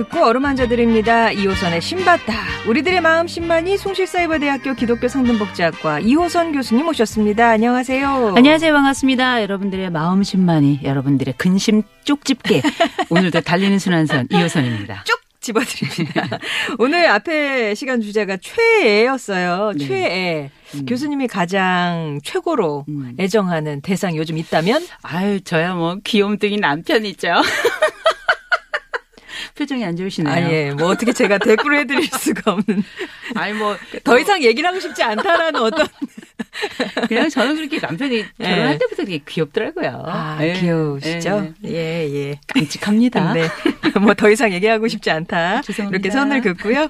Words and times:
듣고 0.00 0.24
어루만져 0.24 0.66
드립니다. 0.66 1.30
이호선의 1.30 1.82
신받다. 1.82 2.32
우리들의 2.66 3.02
마음 3.02 3.26
신만이 3.26 3.76
숭실사이버대학교 3.76 4.72
기독교 4.72 5.08
성등복지학과 5.08 6.00
이호선 6.00 6.52
교수님 6.52 6.88
오셨습니다. 6.88 7.50
안녕하세요. 7.50 8.32
안녕하세요. 8.34 8.72
반갑습니다. 8.72 9.42
여러분들의 9.42 9.90
마음 9.90 10.22
심만이 10.22 10.80
여러분들의 10.84 11.34
근심 11.36 11.82
쪽집게 12.04 12.62
오늘도 13.10 13.42
달리는 13.42 13.78
순환선 13.78 14.28
이호선입니다. 14.30 15.04
쭉 15.04 15.20
집어드립니다. 15.40 16.38
오늘 16.78 17.06
앞에 17.06 17.74
시간 17.74 18.00
주제가 18.00 18.38
최애였어요. 18.40 19.72
네. 19.76 19.86
최애. 19.86 20.50
음. 20.76 20.86
교수님이 20.86 21.26
가장 21.26 22.20
최고로 22.22 22.86
음. 22.88 23.16
애정하는 23.18 23.82
대상 23.82 24.16
요즘 24.16 24.38
있다면? 24.38 24.86
아유, 25.02 25.40
저야 25.42 25.74
뭐 25.74 25.96
귀염둥이 26.04 26.56
남편이죠. 26.58 27.28
표정이 29.60 29.84
안 29.84 29.94
좋으시네요. 29.94 30.32
아, 30.32 30.50
예. 30.50 30.70
뭐 30.72 30.88
어떻게 30.88 31.12
제가 31.12 31.36
댓글을 31.38 31.80
해드릴 31.80 32.04
수가 32.18 32.52
없는. 32.52 32.82
아니 33.34 33.52
뭐 33.52 33.76
더 34.04 34.18
이상 34.18 34.42
얘기를 34.42 34.66
하고 34.68 34.80
싶지 34.80 35.02
않다라는 35.02 35.60
어떤. 35.60 35.86
그냥 37.08 37.28
저는 37.28 37.56
그렇게 37.56 37.78
남편이 37.78 38.24
결혼할 38.38 38.74
예. 38.74 38.78
때부터 38.78 39.04
되게 39.04 39.18
귀엽더라고요. 39.28 40.02
아, 40.06 40.38
예. 40.40 40.54
귀여우시죠? 40.54 41.52
예. 41.66 41.70
예, 41.70 42.10
예. 42.30 42.40
깜찍합니다. 42.48 43.34
네. 43.34 43.48
뭐 44.00 44.14
더 44.14 44.30
이상 44.30 44.52
얘기하고 44.52 44.88
싶지 44.88 45.10
않다. 45.10 45.60
죄송합니다. 45.62 45.96
이렇게 45.96 46.10
선을 46.10 46.40
긋고요. 46.40 46.88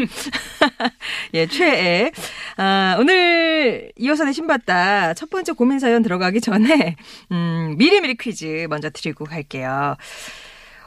예, 1.34 1.46
최애. 1.46 2.12
아, 2.56 2.96
오늘 2.98 3.92
이호선의 3.96 4.32
신받다 4.34 5.14
첫 5.14 5.28
번째 5.30 5.52
고민 5.52 5.78
사연 5.78 6.02
들어가기 6.02 6.41
전에, 6.41 6.96
음, 7.32 7.74
미리미리 7.78 8.16
퀴즈 8.16 8.66
먼저 8.70 8.91
드리고 8.91 9.24
갈게요. 9.24 9.96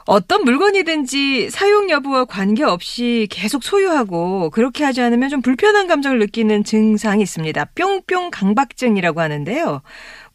어떤 0.06 0.44
물건이든지 0.44 1.50
사용 1.50 1.90
여부와 1.90 2.26
관계없이 2.26 3.28
계속 3.32 3.64
소유하고 3.64 4.50
그렇게 4.50 4.84
하지 4.84 5.02
않으면 5.02 5.30
좀 5.30 5.42
불편한 5.42 5.88
감정을 5.88 6.20
느끼는 6.20 6.64
증상이 6.64 7.24
있습니다. 7.24 7.66
뿅뿅 7.76 8.30
강박증이라고 8.32 9.22
하는데요. 9.22 9.82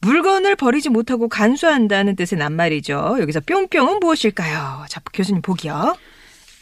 물건을 0.00 0.56
버리지 0.56 0.88
못하고 0.88 1.28
간수한다는 1.28 2.16
뜻의 2.16 2.38
낱말이죠. 2.38 3.18
여기서 3.20 3.40
뿅뿅은 3.40 4.00
무엇일까요? 4.00 4.86
자, 4.88 5.00
교수님 5.12 5.42
보기요. 5.42 5.96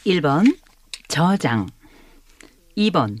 1번 0.05 0.57
저장 1.07 1.67
2번 2.77 3.17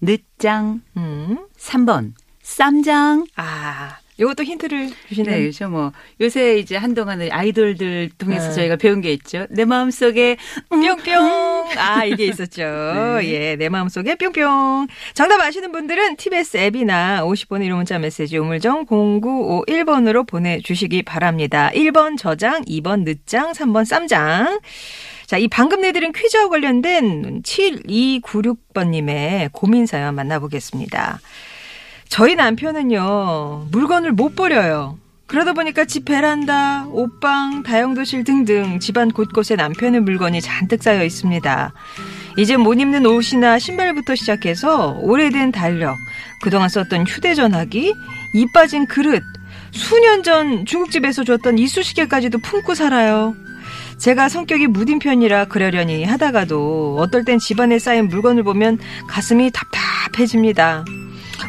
늦장 0.00 0.82
음. 0.96 1.38
3번 1.56 2.12
쌈장 2.42 3.26
아, 3.36 3.98
요것도 4.20 4.44
힌트를 4.44 4.90
주시는. 5.08 5.30
네, 5.30 5.40
그렇죠. 5.40 5.68
뭐 5.68 5.92
요새 6.20 6.58
이제 6.58 6.76
한동안은 6.76 7.30
아이돌들 7.30 8.10
통해서 8.18 8.48
네. 8.48 8.54
저희가 8.54 8.76
배운 8.76 9.00
게 9.00 9.12
있죠. 9.12 9.46
내 9.50 9.64
마음 9.64 9.90
속에 9.90 10.36
음, 10.72 10.80
뿅뿅. 10.80 11.68
아, 11.76 12.04
이게 12.04 12.26
있었죠. 12.26 12.62
네. 13.22 13.28
예, 13.28 13.56
내 13.56 13.68
마음 13.68 13.88
속에 13.88 14.16
뿅뿅. 14.16 14.88
정답 15.14 15.40
아시는 15.40 15.70
분들은 15.72 16.16
TBS 16.16 16.56
앱이나 16.56 17.22
50번의 17.22 17.68
1호 17.68 17.76
문자 17.76 17.98
메시지 17.98 18.38
우물정 18.38 18.86
0951번으로 18.86 20.26
보내주시기 20.26 21.02
바랍니다. 21.02 21.70
1번 21.74 22.16
저장, 22.18 22.64
2번 22.64 23.04
늦장, 23.04 23.52
3번 23.52 23.84
쌈장. 23.84 24.60
자, 25.26 25.36
이 25.36 25.46
방금 25.46 25.82
내드린 25.82 26.12
퀴즈와 26.12 26.48
관련된 26.48 27.42
7296번님의 27.42 29.50
고민 29.52 29.84
사연 29.86 30.14
만나보겠습니다. 30.14 31.20
저희 32.08 32.34
남편은요, 32.34 33.68
물건을 33.70 34.12
못 34.12 34.34
버려요. 34.34 34.98
그러다 35.26 35.52
보니까 35.52 35.84
집 35.84 36.06
베란다, 36.06 36.86
옷방, 36.86 37.62
다용도실 37.62 38.24
등등 38.24 38.80
집안 38.80 39.10
곳곳에 39.10 39.56
남편의 39.56 40.00
물건이 40.00 40.40
잔뜩 40.40 40.82
쌓여 40.82 41.04
있습니다. 41.04 41.72
이제 42.38 42.56
못 42.56 42.80
입는 42.80 43.04
옷이나 43.04 43.58
신발부터 43.58 44.14
시작해서 44.14 44.96
오래된 45.02 45.52
달력, 45.52 45.96
그동안 46.42 46.70
썼던 46.70 47.06
휴대전화기, 47.06 47.92
이 48.34 48.46
빠진 48.54 48.86
그릇, 48.86 49.22
수년 49.70 50.22
전 50.22 50.64
중국집에서 50.64 51.24
줬던 51.24 51.58
이쑤시개까지도 51.58 52.38
품고 52.38 52.74
살아요. 52.74 53.34
제가 53.98 54.30
성격이 54.30 54.68
무딘 54.68 54.98
편이라 54.98 55.46
그러려니 55.46 56.04
하다가도 56.04 56.96
어떨 57.00 57.24
땐 57.26 57.38
집안에 57.38 57.78
쌓인 57.78 58.08
물건을 58.08 58.44
보면 58.44 58.78
가슴이 59.08 59.50
답답해집니다. 59.50 60.84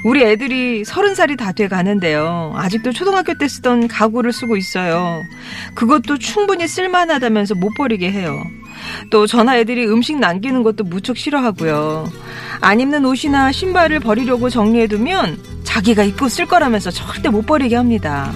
우리 0.05 0.23
애들이 0.23 0.85
서른 0.85 1.16
살이 1.16 1.35
다 1.35 1.51
돼 1.51 1.67
가는데요. 1.67 2.53
아직도 2.55 2.94
초등학교 2.94 3.33
때 3.33 3.47
쓰던 3.47 3.88
가구를 3.88 4.31
쓰고 4.31 4.55
있어요. 4.55 5.23
그것도 5.75 6.19
충분히 6.19 6.67
쓸만하다면서 6.67 7.55
못 7.55 7.73
버리게 7.75 8.11
해요. 8.11 8.44
또 9.09 9.27
전화 9.27 9.57
애들이 9.57 9.85
음식 9.88 10.17
남기는 10.17 10.63
것도 10.63 10.83
무척 10.85 11.17
싫어하고요. 11.17 12.09
안 12.61 12.79
입는 12.79 13.03
옷이나 13.05 13.51
신발을 13.51 14.00
버리려고 14.00 14.50
정리해두면 14.50 15.38
자기가 15.63 16.03
입고 16.03 16.29
쓸 16.29 16.45
거라면서 16.45 16.91
절대 16.91 17.29
못 17.29 17.45
버리게 17.45 17.75
합니다. 17.75 18.31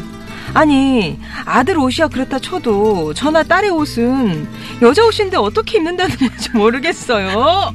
아니 0.54 1.20
아들 1.46 1.78
옷이야 1.80 2.08
그렇다 2.10 2.40
쳐도 2.40 3.14
저나 3.14 3.44
딸의 3.44 3.72
옷은 3.72 4.48
여자 4.82 5.06
옷인데 5.06 5.38
어떻게 5.38 5.78
입는다는 5.78 6.16
건지 6.16 6.52
모르겠어요. 6.54 7.74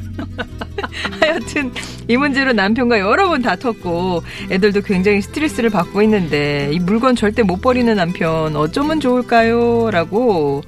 하여튼 1.20 1.72
이 2.06 2.16
문제로 2.16 2.52
남편과 2.52 3.00
여러 3.00 3.28
번 3.28 3.42
다퉜고 3.42 4.22
애들도 4.50 4.82
굉장히 4.82 5.20
스트레스를 5.22 5.70
받고 5.70 6.02
있는데 6.02 6.70
이 6.72 6.78
물건 6.78 7.16
절대 7.16 7.42
못 7.42 7.60
버리는 7.60 7.94
남편 7.96 8.54
어쩌면 8.54 9.00
좋을까요? 9.00 9.90
라고 9.90 10.62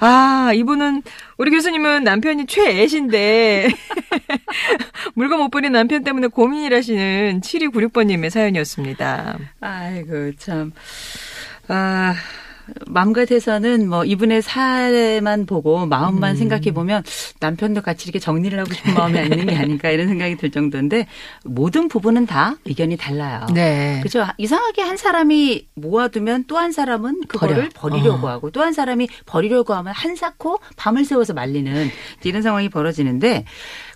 아 0.00 0.52
이분은 0.54 1.02
우리 1.38 1.50
교수님은 1.50 2.04
남편이 2.04 2.46
최애신데 2.46 3.68
물건 5.14 5.40
못 5.40 5.48
버리는 5.50 5.72
남편 5.72 6.04
때문에 6.04 6.28
고민이라시는 6.28 7.40
7296번님의 7.40 8.30
사연이었습니다. 8.30 9.38
아이고 9.60 10.32
참. 10.38 10.72
아, 11.68 12.14
마음 12.86 13.14
같아서는 13.14 13.88
뭐 13.88 14.04
이분의 14.04 14.42
사례만 14.42 15.46
보고 15.46 15.86
마음만 15.86 16.32
음. 16.32 16.36
생각해 16.36 16.72
보면 16.72 17.02
남편도 17.40 17.80
같이 17.80 18.04
이렇게 18.04 18.18
정리를 18.18 18.58
하고 18.58 18.72
싶은 18.74 18.92
마음이 18.92 19.18
있는 19.22 19.46
게 19.46 19.56
아닐까 19.56 19.90
이런 19.90 20.06
생각이 20.08 20.36
들 20.36 20.50
정도인데 20.50 21.06
모든 21.44 21.88
부분은 21.88 22.26
다 22.26 22.56
의견이 22.66 22.98
달라요. 22.98 23.46
네. 23.54 24.00
그죠? 24.02 24.26
이상하게 24.36 24.82
한 24.82 24.98
사람이 24.98 25.66
모아두면 25.74 26.44
또 26.46 26.58
한 26.58 26.72
사람은 26.72 27.22
그거를 27.28 27.70
버려. 27.74 27.94
버리려고 27.94 28.26
어. 28.26 28.30
하고 28.30 28.50
또 28.50 28.60
한 28.60 28.72
사람이 28.72 29.08
버리려고 29.24 29.72
하면 29.74 29.94
한사코 29.94 30.58
밤을 30.76 31.04
새워서 31.04 31.32
말리는 31.32 31.88
이런 32.24 32.42
상황이 32.42 32.68
벌어지는데 32.68 33.44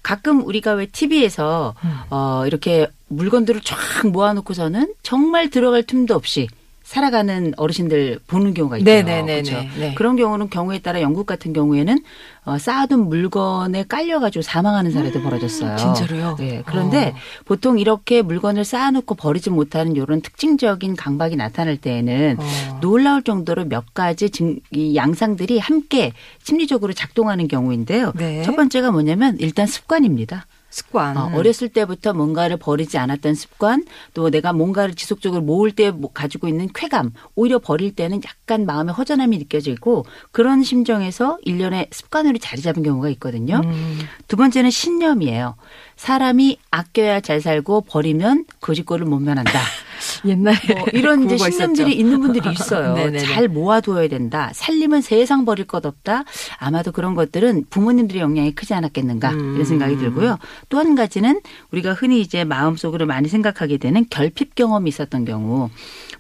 가끔 0.03 0.47
우리가 0.47 0.73
왜 0.73 0.87
TV에서 0.87 1.75
음. 1.85 1.91
어 2.09 2.45
이렇게 2.47 2.87
물건들을 3.09 3.61
쫙 3.63 4.07
모아놓고서는 4.07 4.95
정말 5.03 5.51
들어갈 5.51 5.83
틈도 5.83 6.15
없이 6.15 6.49
살아가는 6.93 7.55
어르신들 7.57 8.19
보는 8.27 8.53
경우가 8.53 8.77
있죠. 8.77 8.85
네네네네. 8.85 9.43
그렇죠? 9.43 9.67
네. 9.79 9.95
그런 9.95 10.17
경우는 10.17 10.51
경우에 10.51 10.79
따라 10.81 11.01
영국 11.01 11.25
같은 11.25 11.55
경우에는 11.55 11.99
어, 12.45 12.59
쌓아둔 12.59 13.09
물건에 13.09 13.85
깔려가지고 13.89 14.43
사망하는 14.43 14.91
사례도 14.91 15.23
벌어졌어요. 15.23 15.77
진짜로요? 15.77 16.37
네. 16.39 16.63
그런데 16.67 17.15
어. 17.15 17.45
보통 17.47 17.79
이렇게 17.79 18.21
물건을 18.21 18.67
쌓아놓고 18.67 19.15
버리지 19.15 19.49
못하는 19.49 19.97
이런 19.97 20.21
특징적인 20.21 20.97
강박이 20.97 21.35
나타날 21.37 21.79
때에는 21.79 22.37
어. 22.39 22.79
놀라울 22.83 23.23
정도로 23.23 23.65
몇 23.65 23.95
가지 23.95 24.29
증, 24.29 24.61
이 24.71 24.95
양상들이 24.95 25.61
함께 25.61 26.13
심리적으로 26.43 26.93
작동하는 26.93 27.49
경우인데요. 27.49 28.13
네. 28.17 28.43
첫 28.43 28.55
번째가 28.55 28.91
뭐냐면 28.91 29.39
일단 29.41 29.67
습관입니다. 29.67 30.45
습관. 30.73 31.17
어, 31.19 31.31
어렸을 31.35 31.69
때부터 31.69 32.15
뭔가를 32.15 32.57
버리지 32.57 32.97
않았던 32.99 33.35
습관, 33.35 33.85
또 34.15 34.31
내가 34.31 34.53
뭔가를 34.53 34.95
지속적으로 34.95 35.43
모을 35.43 35.71
때 35.71 35.91
뭐- 35.91 36.11
가지고 36.13 36.49
있는 36.49 36.69
쾌감, 36.75 37.13
오히려 37.37 37.59
버릴 37.59 37.95
때는 37.95 38.23
약간 38.25 38.65
마음의 38.67 38.95
허전함이 38.95 39.37
느껴지고 39.39 40.07
그런 40.33 40.63
심정에서 40.63 41.39
일련의 41.43 41.89
습관으로 41.93 42.39
자리 42.39 42.63
잡은 42.63 42.83
경우가 42.83 43.11
있거든요. 43.11 43.61
음. 43.65 43.99
두 44.29 44.37
번째는 44.37 44.71
신념이에요. 44.71 45.57
사람이 45.97 46.59
아껴야 46.71 47.21
잘 47.21 47.41
살고 47.43 47.83
버리면 47.83 48.47
거짓골을 48.61 49.05
못 49.07 49.19
면한다. 49.21 49.53
옛날에 50.27 50.57
뭐 50.77 50.87
이런 50.93 51.25
이제 51.25 51.37
신념들이. 51.39 51.93
있는 51.93 52.21
분들이 52.21 52.51
있어요. 52.53 52.95
네네네. 52.95 53.19
잘 53.25 53.49
모아두어야 53.49 54.09
된다. 54.09 54.51
살림은 54.55 55.01
세상 55.01 55.45
버릴 55.45 55.67
것 55.67 55.85
없다. 55.87 56.25
아마도 56.59 56.93
그런 56.93 57.15
것들은 57.15 57.65
부모님들의 57.71 58.21
영향이 58.21 58.55
크지 58.55 58.75
않았겠는가 58.75 59.31
음. 59.33 59.55
이런 59.55 59.65
생각이 59.65 59.97
들고요. 59.97 60.39
또 60.69 60.83
한 60.83 60.97
가지는 60.97 61.41
우리가 61.71 61.93
흔히 61.93 62.21
이제 62.21 62.43
마음속으로 62.43 63.07
많이 63.07 63.29
생각하게 63.29 63.77
되는 63.77 64.05
결핍 64.11 64.57
경험이 64.57 64.89
있었던 64.89 65.25
경우. 65.25 65.71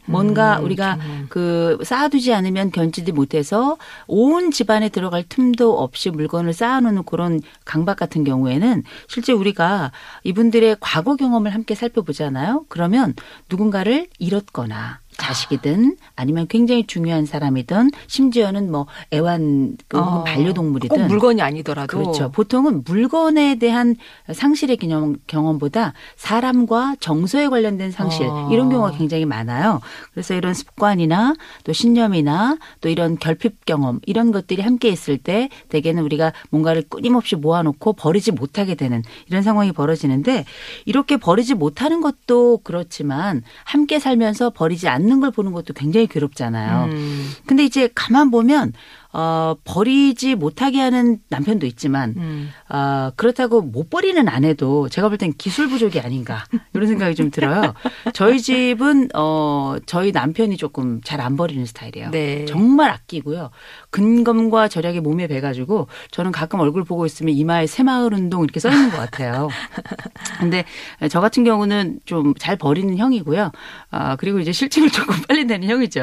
뭔가 0.06 0.58
음, 0.58 0.64
우리가 0.64 0.96
경험. 0.96 1.26
그 1.28 1.78
쌓아두지 1.84 2.34
않으면 2.34 2.70
견지지 2.70 3.12
못해서 3.12 3.76
온 4.06 4.50
집안에 4.50 4.88
들어갈 4.88 5.24
틈도 5.28 5.78
없이 5.78 6.10
물건을 6.10 6.52
쌓아놓는 6.52 7.04
그런 7.04 7.40
강박 7.64 7.96
같은 7.96 8.24
경우에는 8.24 8.82
실제 9.08 9.32
우리가 9.32 9.92
이분들의 10.24 10.76
과거 10.80 11.16
경험을 11.16 11.54
함께 11.54 11.74
살펴보잖아요. 11.74 12.64
그러면 12.68 13.14
누군가를 13.48 14.08
잃었거나 14.18 15.01
자식이든 15.16 15.96
아니면 16.16 16.46
굉장히 16.48 16.86
중요한 16.86 17.26
사람이든 17.26 17.90
심지어는 18.06 18.70
뭐 18.70 18.86
애완 19.12 19.76
그 19.88 19.98
어, 19.98 20.24
반려동물이든 20.24 20.96
꼭 20.96 21.06
물건이 21.06 21.42
아니더라도 21.42 21.98
그렇죠. 21.98 22.30
보통은 22.30 22.82
물건에 22.84 23.56
대한 23.56 23.96
상실의 24.32 24.76
경험, 24.78 25.16
경험보다 25.26 25.92
사람과 26.16 26.96
정서에 27.00 27.48
관련된 27.48 27.90
상실 27.90 28.26
어. 28.26 28.48
이런 28.50 28.70
경우가 28.70 28.92
굉장히 28.92 29.24
많아요. 29.24 29.80
그래서 30.12 30.34
이런 30.34 30.54
습관이나 30.54 31.34
또 31.64 31.72
신념이나 31.72 32.58
또 32.80 32.88
이런 32.88 33.18
결핍 33.18 33.64
경험 33.64 34.00
이런 34.06 34.32
것들이 34.32 34.62
함께 34.62 34.88
있을 34.88 35.18
때 35.18 35.48
대개는 35.68 36.02
우리가 36.02 36.32
뭔가를 36.50 36.82
끊임없이 36.88 37.36
모아놓고 37.36 37.92
버리지 37.92 38.32
못하게 38.32 38.74
되는 38.74 39.02
이런 39.28 39.42
상황이 39.42 39.72
벌어지는데 39.72 40.44
이렇게 40.84 41.16
버리지 41.16 41.54
못하는 41.54 42.00
것도 42.00 42.60
그렇지만 42.64 43.42
함께 43.64 43.98
살면서 43.98 44.50
버리지 44.50 44.88
않는 44.88 45.01
걸 45.20 45.30
보는 45.30 45.52
것도 45.52 45.74
굉장히 45.74 46.06
괴롭잖아요. 46.06 46.84
음, 46.92 47.30
근데 47.46 47.64
이제 47.64 47.88
가만 47.94 48.30
보면 48.30 48.72
어 49.14 49.54
버리지 49.64 50.34
못하게 50.36 50.80
하는 50.80 51.18
남편도 51.28 51.66
있지만 51.66 52.14
음. 52.16 52.50
어 52.70 53.10
그렇다고 53.16 53.60
못 53.62 53.90
버리는 53.90 54.26
아내도 54.28 54.88
제가 54.88 55.08
볼 55.08 55.18
땐 55.18 55.32
기술 55.36 55.68
부족이 55.68 56.00
아닌가 56.00 56.44
이런 56.72 56.88
생각이 56.88 57.14
좀 57.14 57.30
들어요. 57.30 57.74
저희 58.14 58.40
집은 58.40 59.08
어 59.14 59.76
저희 59.86 60.12
남편이 60.12 60.56
조금 60.56 61.00
잘 61.04 61.20
안 61.20 61.36
버리는 61.36 61.64
스타일이에요. 61.66 62.10
네. 62.10 62.44
정말 62.46 62.90
아끼고요. 62.90 63.50
근검과 63.90 64.66
절약이 64.68 65.00
몸에 65.00 65.26
배가지고 65.28 65.86
저는 66.10 66.32
가끔 66.32 66.58
얼굴 66.60 66.82
보고 66.84 67.06
있으면 67.06 67.34
이마에 67.34 67.66
새마을 67.66 68.14
운동 68.14 68.42
이렇게 68.42 68.58
써 68.60 68.70
있는 68.70 68.90
것 68.90 68.96
같아요. 68.96 69.48
근데 70.40 70.64
저 71.10 71.20
같은 71.20 71.44
경우는 71.44 72.00
좀 72.04 72.32
잘 72.38 72.56
버리는 72.56 72.96
형이고요. 72.96 73.52
아 73.90 74.16
그리고 74.16 74.40
이제 74.40 74.52
실증을 74.52 74.90
조금 74.90 75.14
빨리 75.28 75.44
내는 75.44 75.68
형이죠. 75.68 76.00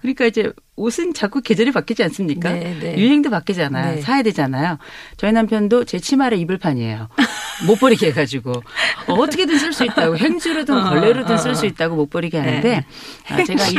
그러니까 0.00 0.24
이제 0.26 0.52
옷은 0.76 1.14
자꾸 1.14 1.40
계절이 1.40 1.70
바뀌지 1.70 2.02
않습니까? 2.04 2.52
네, 2.52 2.76
네. 2.80 2.98
유행도 2.98 3.30
바뀌잖아요. 3.30 3.96
네. 3.96 4.00
사야 4.00 4.22
되잖아요. 4.22 4.78
저희 5.16 5.32
남편도 5.32 5.84
제 5.84 5.98
치마를 5.98 6.38
입을 6.38 6.58
판이에요. 6.58 7.08
못 7.66 7.78
버리게 7.78 8.08
해가지고 8.08 8.50
어, 9.06 9.12
어떻게든 9.12 9.58
쓸 9.58 9.72
수 9.72 9.84
있다고 9.84 10.16
행주로든 10.18 10.76
어, 10.76 10.90
걸레로든 10.90 11.36
어, 11.36 11.38
쓸수 11.38 11.64
어. 11.64 11.68
있다고 11.68 11.94
못 11.94 12.10
버리게 12.10 12.38
하는데 12.38 12.68
네. 12.68 12.86
아, 13.28 13.44
제가 13.44 13.68
이, 13.68 13.78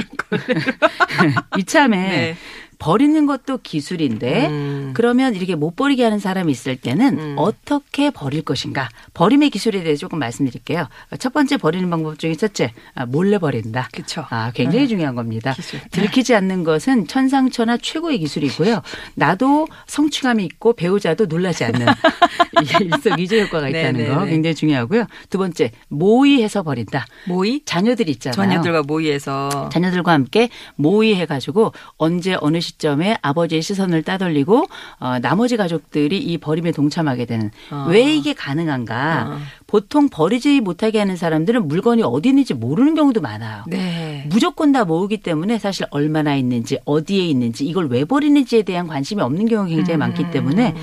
이참에 1.60 1.98
네. 1.98 2.38
버리는 2.80 3.25
것도 3.25 3.60
기술인데 3.60 4.48
음. 4.48 4.92
그러면 4.94 5.36
이렇게 5.36 5.56
못 5.56 5.75
버리게 5.75 6.04
하는 6.04 6.19
사람이 6.19 6.51
있을 6.51 6.75
때는 6.75 7.19
음. 7.19 7.36
어떻게 7.38 8.10
버릴 8.10 8.42
것인가 8.42 8.89
버림의 9.13 9.50
기술에 9.50 9.83
대해서 9.83 10.01
조금 10.01 10.19
말씀드릴게요. 10.19 10.88
첫 11.19 11.33
번째 11.33 11.57
버리는 11.57 11.89
방법 11.89 12.19
중에 12.19 12.36
첫째 12.36 12.74
아, 12.94 13.06
몰래 13.06 13.38
버린다. 13.38 13.89
그쵸. 13.92 14.25
아, 14.30 14.51
굉장히 14.54 14.88
중요한 14.88 15.16
겁니다. 15.16 15.54
기술. 15.54 15.80
들키지 15.92 16.36
않는 16.36 16.63
것은 16.63 17.07
천상천하 17.07 17.77
최고의 17.77 18.19
기술이고요. 18.19 18.81
나도 19.16 19.68
성취감이 19.88 20.44
있고 20.45 20.74
배우자도 20.74 21.25
놀라지 21.25 21.63
않는 21.66 21.86
일석이조 22.81 23.38
효과가 23.42 23.69
있다는 23.69 23.94
네, 23.94 24.07
네, 24.07 24.13
거 24.13 24.25
네. 24.25 24.31
굉장히 24.31 24.56
중요하고요. 24.56 25.06
두 25.30 25.38
번째 25.38 25.72
모의해서 25.88 26.63
버린다. 26.63 27.06
모의? 27.27 27.62
자녀들 27.66 28.10
있잖아요. 28.10 28.36
자녀들과 28.36 28.83
모의해서 28.83 29.69
자녀들과 29.72 30.12
함께 30.12 30.50
모의해가지고 30.75 31.74
언제 31.98 32.38
어느 32.39 32.60
시점에 32.66 33.18
아버지의 33.22 33.62
시선을 33.62 34.04
따돌리고 34.04 34.66
어, 35.00 35.20
나머지 35.20 35.56
가족들이 35.58 36.18
이 36.18 36.38
버림에 36.38 36.72
동참하게 36.72 37.26
되는 37.26 37.52
어. 37.72 37.86
왜 37.90 38.14
이게 38.14 38.34
가능한가? 38.34 39.28
어. 39.30 39.40
보통 39.68 40.10
버리지 40.10 40.62
못하게 40.62 41.00
하는 41.00 41.16
사람들은 41.16 41.68
물건이 41.68 42.04
어디 42.04 42.30
있는지 42.30 42.54
모르는 42.54 42.96
경우도 42.96 43.22
많아요. 43.22 43.64
네. 43.68 44.26
무조건 44.30 44.72
다 44.72 44.86
모으기 44.86 45.18
때문에 45.18 45.60
사실 45.60 45.86
얼마나 45.92 46.36
있는지 46.36 46.80
어디에 46.86 47.26
있는지 47.26 47.66
이걸 47.66 47.88
왜 47.88 48.06
버리는지에 48.06 48.64
대한 48.64 48.88
관심이 48.88 49.22
없는 49.22 49.48
경우가 49.48 49.70
굉장히 49.70 49.98
음, 49.98 50.00
많기 50.00 50.32
때문에 50.32 50.74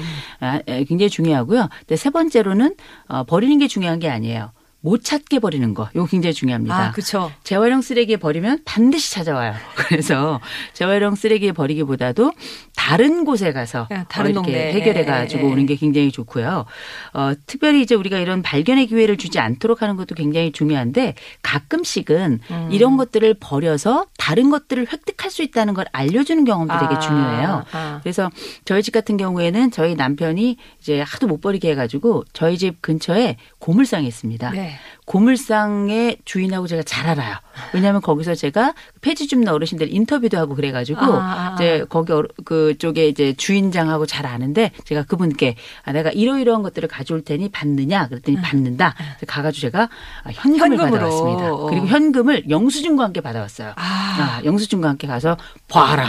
아, 0.41 0.61
에, 0.67 0.85
굉장히 0.85 1.11
중요하고요. 1.11 1.69
근데 1.81 1.97
세 1.97 2.11
번째로는 2.11 2.75
어, 3.09 3.25
버리는 3.25 3.57
게 3.59 3.69
중요한 3.69 3.99
게 3.99 4.09
아니에요. 4.09 4.51
못 4.83 5.05
찾게 5.05 5.39
버리는 5.39 5.75
거. 5.75 5.89
이거 5.95 6.05
굉장히 6.07 6.35
중요합니다. 6.35 6.77
아, 6.89 6.91
그쵸. 6.91 7.33
재활용 7.45 7.81
쓰레기에 7.83 8.17
버리면 8.17 8.63
반드시 8.65 9.13
찾아와요. 9.13 9.55
그래서 9.77 10.41
재활용 10.75 11.15
쓰레기에 11.15 11.53
버리기보다도 11.53 12.33
다른 12.77 13.25
곳에 13.25 13.53
가서 13.53 13.87
예, 13.91 14.05
다른 14.09 14.31
어, 14.31 14.41
이렇게 14.43 14.53
동네. 14.53 14.73
해결해 14.73 15.05
가지고 15.05 15.49
예, 15.49 15.53
오는 15.53 15.67
게 15.67 15.77
굉장히 15.77 16.11
좋고요. 16.11 16.65
어, 17.13 17.33
특별히 17.47 17.83
이제 17.83 17.95
우리가 17.95 18.19
이런 18.19 18.43
발견의 18.43 18.87
기회를 18.87 19.17
주지 19.17 19.39
않도록 19.39 19.83
하는 19.83 19.97
것도 19.97 20.15
굉장히 20.15 20.53
중요한데 20.53 21.15
가끔씩은 21.43 22.41
음. 22.51 22.69
이런 22.73 22.97
것들을 22.97 23.35
버려서 23.41 24.07
다른 24.19 24.51
것들을 24.51 24.87
획득할 24.93 25.31
수 25.31 25.43
있다는 25.43 25.75
걸 25.75 25.85
알려주는 25.93 26.45
경험도 26.45 26.75
되게 26.81 26.95
아, 26.95 26.99
중요해요. 26.99 27.65
아. 27.73 28.01
그래서 28.03 28.31
저희 28.65 28.83
집 28.83 28.93
같은 28.93 29.17
경우에는 29.17 29.71
저희 29.71 29.95
남편이 29.95 30.57
이제 30.81 31.01
하도 31.01 31.27
못 31.27 31.41
버리게 31.41 31.71
해가지고 31.71 32.25
저희 32.33 32.59
집 32.59 32.83
근처에 32.83 33.37
고물상이 33.59 34.07
있습니다. 34.07 34.51
네. 34.51 34.75
고물상의 35.05 36.19
주인하고 36.25 36.67
제가 36.67 36.83
잘 36.85 37.09
알아요. 37.09 37.37
왜냐하면 37.75 38.01
거기서 38.01 38.35
제가 38.35 38.75
폐지 39.01 39.27
줍는 39.27 39.49
어르신들 39.53 39.93
인터뷰도 39.93 40.39
하고 40.39 40.55
그래가지고 40.55 41.01
아, 41.01 41.07
아, 41.07 41.51
아. 41.51 41.55
이제 41.55 41.85
거기 41.89 42.13
그쪽에 42.45 43.09
이제 43.09 43.33
주인장하고 43.35 44.07
잘 44.07 44.27
아는데 44.27 44.71
제가 44.85 45.03
그분께 45.05 45.57
아, 45.85 45.93
내가 45.93 46.11
이러이러한 46.11 46.63
것들을 46.63 46.89
가져올 46.89 47.23
테니 47.23 47.51
받느냐 47.51 48.09
그랬더니 48.09 48.41
받는다. 48.41 48.95
가가지고 49.27 49.61
제가 49.61 49.89
아, 50.25 50.31
현금을 50.31 50.79
현금으로. 50.79 50.91
받아왔습니다. 50.93 51.53
어. 51.53 51.67
그리고 51.67 51.87
현금을 51.87 52.49
영수증과 52.49 53.05
함께 53.05 53.21
받아왔어요. 53.21 53.73
아. 53.77 53.83
아, 53.83 54.41
영수증과 54.45 54.89
함께 54.89 55.07
가서 55.07 55.37
봐라. 55.69 56.07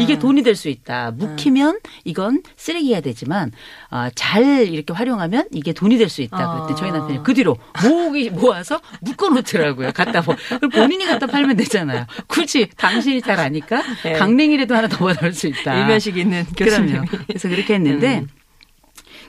이게 0.00 0.18
돈이 0.18 0.42
될 0.42 0.54
수 0.56 0.68
있다. 0.68 1.10
묵히면 1.12 1.80
이건 2.04 2.42
쓰레기가 2.56 3.00
되지만 3.00 3.50
어, 3.90 4.08
잘 4.14 4.44
이렇게 4.68 4.92
활용하면 4.92 5.48
이게 5.52 5.72
돈이 5.72 5.98
될 5.98 6.08
수 6.08 6.22
있다. 6.22 6.36
그랬더니 6.52 6.76
저희 6.76 6.92
남편이 6.92 7.22
그 7.22 7.34
뒤로 7.34 7.56
모으기 7.82 8.30
모아서 8.30 8.80
묶어놓더라고요. 9.00 9.92
갖다 9.92 10.20
보. 10.20 10.34
그럼 10.58 10.70
본인이 10.70 11.04
갖다 11.06 11.26
팔면 11.26 11.56
되잖아요. 11.56 12.06
굳이 12.26 12.68
당신이 12.76 13.22
잘 13.22 13.40
아니까 13.40 13.82
네. 14.04 14.12
강냉이라도 14.12 14.74
하나 14.74 14.88
더 14.88 15.04
받아올 15.04 15.32
수 15.32 15.46
있다. 15.48 15.80
일면식 15.80 16.16
있는 16.16 16.44
교수님. 16.56 16.86
그럼요. 17.04 17.06
그래서 17.26 17.48
그렇게 17.48 17.74
했는데 17.74 18.18
음. 18.20 18.28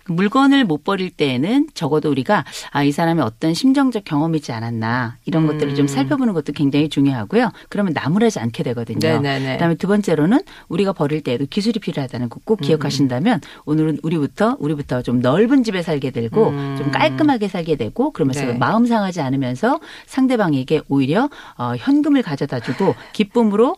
그 0.05 0.11
물건을 0.11 0.65
못 0.65 0.83
버릴 0.83 1.09
때에는 1.09 1.67
적어도 1.73 2.11
우리가 2.11 2.45
아, 2.71 2.83
이 2.83 2.91
사람의 2.91 3.25
어떤 3.25 3.53
심정적 3.55 4.05
경험이지 4.05 4.51
않았나 4.51 5.17
이런 5.25 5.43
음. 5.43 5.47
것들을 5.47 5.73
좀 5.75 5.87
살펴보는 5.87 6.33
것도 6.33 6.53
굉장히 6.53 6.89
중요하고요. 6.89 7.49
그러면 7.69 7.93
나무라지 7.93 8.39
않게 8.39 8.63
되거든요. 8.63 8.99
네네네. 8.99 9.53
그다음에 9.53 9.75
두 9.75 9.87
번째로는 9.87 10.41
우리가 10.69 10.93
버릴 10.93 11.21
때에도 11.21 11.47
기술이 11.49 11.79
필요하다는 11.79 12.29
거 12.29 12.37
음. 12.37 12.41
꼭 12.45 12.61
기억하신다면 12.61 13.41
오늘은 13.65 13.99
우리부터 14.03 14.57
우리부터 14.59 15.01
좀 15.01 15.21
넓은 15.21 15.63
집에 15.63 15.81
살게 15.81 16.11
되고 16.11 16.49
음. 16.49 16.75
좀 16.77 16.91
깔끔하게 16.91 17.47
살게 17.47 17.75
되고 17.75 18.11
그러면서 18.11 18.45
네. 18.45 18.53
마음 18.53 18.85
상하지 18.85 19.21
않으면서 19.21 19.79
상대방에게 20.05 20.81
오히려 20.87 21.29
어, 21.57 21.73
현금을 21.77 22.21
가져다주고 22.21 22.93
기쁨으로 23.13 23.75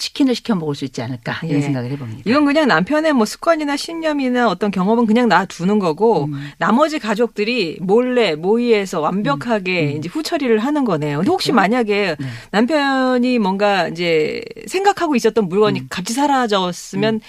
치킨을 0.00 0.34
시켜 0.34 0.56
먹을 0.56 0.74
수 0.74 0.84
있지 0.84 1.02
않을까 1.02 1.38
이런 1.44 1.58
예. 1.58 1.60
생각을 1.60 1.90
해봅니다. 1.92 2.22
이건 2.24 2.44
그냥 2.44 2.66
남편의 2.66 3.12
뭐 3.12 3.26
습관이나 3.26 3.76
신념이나 3.76 4.48
어떤 4.48 4.70
경험은 4.70 5.06
그냥 5.06 5.28
놔두는 5.28 5.78
거고 5.78 6.24
음. 6.24 6.50
나머지 6.58 6.98
가족들이 6.98 7.78
몰래 7.80 8.34
모의해서 8.34 9.00
완벽하게 9.00 9.92
이제 9.92 10.08
후처리를 10.08 10.58
하는 10.58 10.84
거네요. 10.84 11.18
근데 11.18 11.30
혹시 11.30 11.52
만약에 11.52 12.16
음. 12.18 12.24
네. 12.24 12.28
남편이 12.50 13.38
뭔가 13.38 13.88
이제 13.88 14.42
생각하고 14.66 15.14
있었던 15.14 15.48
물건이 15.48 15.80
음. 15.80 15.86
갑자기 15.90 16.14
사라졌으면 16.14 17.20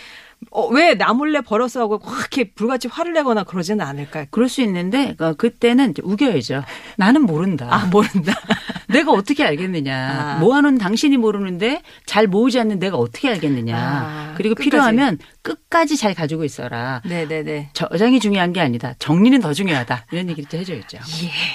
어, 0.50 0.68
왜 0.68 0.96
나 0.96 1.14
몰래 1.14 1.40
벌어서 1.42 1.82
하고 1.82 2.00
확 2.04 2.20
이렇게 2.36 2.52
불같이 2.52 2.88
화를 2.88 3.14
내거나 3.14 3.44
그러지는 3.44 3.86
않을까요? 3.86 4.26
그럴 4.32 4.50
수 4.50 4.62
있는데 4.62 5.16
어, 5.20 5.34
그때는 5.34 5.94
우겨야죠. 6.04 6.64
나는 6.98 7.22
모른다. 7.24 7.68
아, 7.70 7.86
모른다. 7.86 8.34
내가 8.90 9.12
어떻게 9.12 9.46
알겠느냐. 9.46 9.96
아. 9.96 10.40
모아놓은 10.40 10.78
당신이 10.78 11.16
모르는데 11.18 11.82
잘 12.06 12.28
모으지 12.28 12.60
않는 12.60 12.80
내가 12.80 12.98
어떻게 12.98 13.30
알겠느냐. 13.30 13.78
아, 13.78 14.34
그리고 14.36 14.56
끝까지. 14.56 14.70
필요하면 14.70 15.20
끝까지 15.44 15.98
잘 15.98 16.14
가지고 16.14 16.44
있어라. 16.46 17.02
네네네. 17.06 17.72
저장이 17.74 18.20
중요한 18.20 18.54
게 18.54 18.62
아니다. 18.62 18.94
정리는 19.00 19.40
더 19.42 19.54
중요하다. 19.54 20.06
이런 20.12 20.30
얘기를 20.30 20.48
또 20.50 20.58
해줘야죠. 20.58 20.98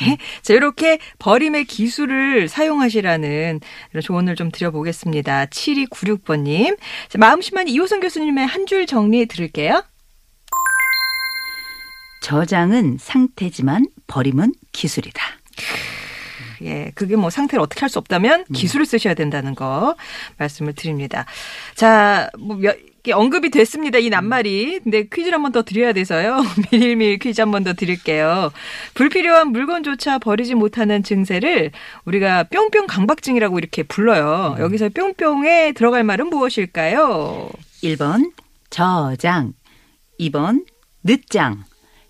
예. 0.09 0.19
자, 0.43 0.55
이렇게 0.55 0.99
버림의 1.19 1.66
기술을 1.66 2.49
사용하시라는 2.49 3.61
조언을 4.02 4.35
좀 4.37 4.50
드려보겠습니다. 4.50 5.47
7296번님. 5.47 6.76
자, 7.09 7.19
마음심한 7.19 7.69
이호선 7.69 8.00
교수님의 8.00 8.47
한 8.47 8.66
줄 8.66 8.85
정리 8.87 9.26
들을게요. 9.26 9.85
저장은 12.23 12.99
상태지만 13.00 13.87
버림은 14.09 14.55
기술이다. 14.73 15.23
예, 16.62 16.90
그게 16.95 17.16
뭐 17.16 17.31
상태를 17.31 17.62
어떻게 17.62 17.81
할 17.81 17.88
수 17.88 17.99
없다면 17.99 18.45
기술을 18.52 18.85
쓰셔야 18.87 19.14
된다는 19.14 19.55
거 19.55 19.95
말씀을 20.38 20.73
드립니다. 20.75 21.25
자, 21.75 22.31
뭐 22.38 22.57
몇, 22.57 22.76
개 23.05 23.12
언급이 23.12 23.50
됐습니다. 23.50 23.99
이 23.99 24.11
낱말이. 24.11 24.81
근데 24.83 25.05
퀴즈를 25.05 25.35
한 25.35 25.43
번 25.43 25.52
더 25.52 25.62
드려야 25.62 25.93
돼서요. 25.93 26.43
밀밀 26.73 27.21
퀴즈 27.21 27.40
한 27.40 27.52
번 27.52 27.62
더 27.62 27.73
드릴게요. 27.75 28.50
불필요한 28.95 29.52
물건조차 29.52 30.19
버리지 30.19 30.57
못하는 30.57 31.05
증세를 31.05 31.71
우리가 32.05 32.43
뿅뿅 32.50 32.88
강박증이라고 32.88 33.59
이렇게 33.61 33.85
불러요. 33.85 34.57
여기서 34.59 34.88
뿅뿅에 34.88 35.73
들어갈 35.75 36.02
말은 36.02 36.26
무엇일까요? 36.31 37.49
1번 37.85 38.33
저장, 38.71 39.52
2번 40.19 40.64
늦장, 41.05 41.62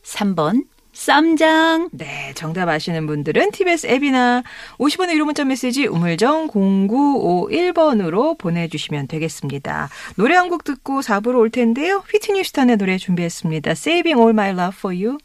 3번 0.02 0.64
쌈장. 0.96 1.90
네, 1.92 2.32
정답 2.34 2.68
아시는 2.70 3.06
분들은 3.06 3.50
TBS 3.52 3.86
앱이나 3.86 4.42
50원의 4.78 5.12
유료 5.12 5.26
문자 5.26 5.44
메시지 5.44 5.86
우물정 5.86 6.48
0951번으로 6.48 8.38
보내주시면 8.38 9.06
되겠습니다. 9.06 9.90
노래 10.16 10.34
한 10.34 10.46
곡 10.48 10.62
듣고 10.64 11.00
4부로 11.00 11.38
올 11.38 11.50
텐데요. 11.50 12.04
휘트니 12.10 12.38
휴스턴의 12.38 12.76
노래 12.76 12.96
준비했습니다. 12.98 13.72
Saving 13.72 14.18
All 14.18 14.30
My 14.30 14.50
Love 14.50 14.76
For 14.78 14.96
You. 14.96 15.18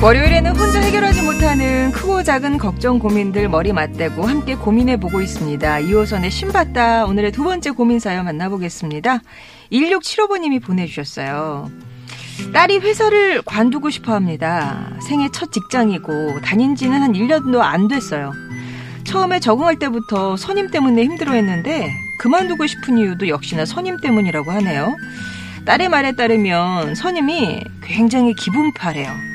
월요일에는 0.00 0.56
혼자 0.56 0.78
해결하지 0.78 1.22
못하는 1.22 1.90
크고 1.90 2.22
작은 2.22 2.58
걱정 2.58 3.00
고민들 3.00 3.48
머리 3.48 3.72
맞대고 3.72 4.24
함께 4.24 4.54
고민해 4.54 5.00
보고 5.00 5.20
있습니다. 5.20 5.78
2호선의 5.80 6.30
신봤다 6.30 7.04
오늘의 7.06 7.32
두 7.32 7.42
번째 7.42 7.72
고민 7.72 7.98
사연 7.98 8.24
만나보겠습니다. 8.26 9.20
1675번님이 9.72 10.62
보내주셨어요. 10.62 11.68
딸이 12.52 12.78
회사를 12.78 13.42
관두고 13.42 13.90
싶어 13.90 14.14
합니다. 14.14 14.88
생애 15.02 15.28
첫 15.32 15.50
직장이고 15.50 16.42
다닌 16.42 16.76
지는 16.76 17.02
한 17.02 17.14
1년도 17.14 17.58
안 17.58 17.88
됐어요. 17.88 18.32
처음에 19.02 19.40
적응할 19.40 19.80
때부터 19.80 20.36
선임 20.36 20.70
때문에 20.70 21.02
힘들어 21.02 21.32
했는데 21.32 21.90
그만두고 22.20 22.68
싶은 22.68 22.98
이유도 22.98 23.26
역시나 23.26 23.64
선임 23.64 23.96
때문이라고 23.96 24.52
하네요. 24.52 24.94
딸의 25.64 25.88
말에 25.88 26.12
따르면 26.12 26.94
선임이 26.94 27.64
굉장히 27.82 28.32
기분파래요. 28.34 29.27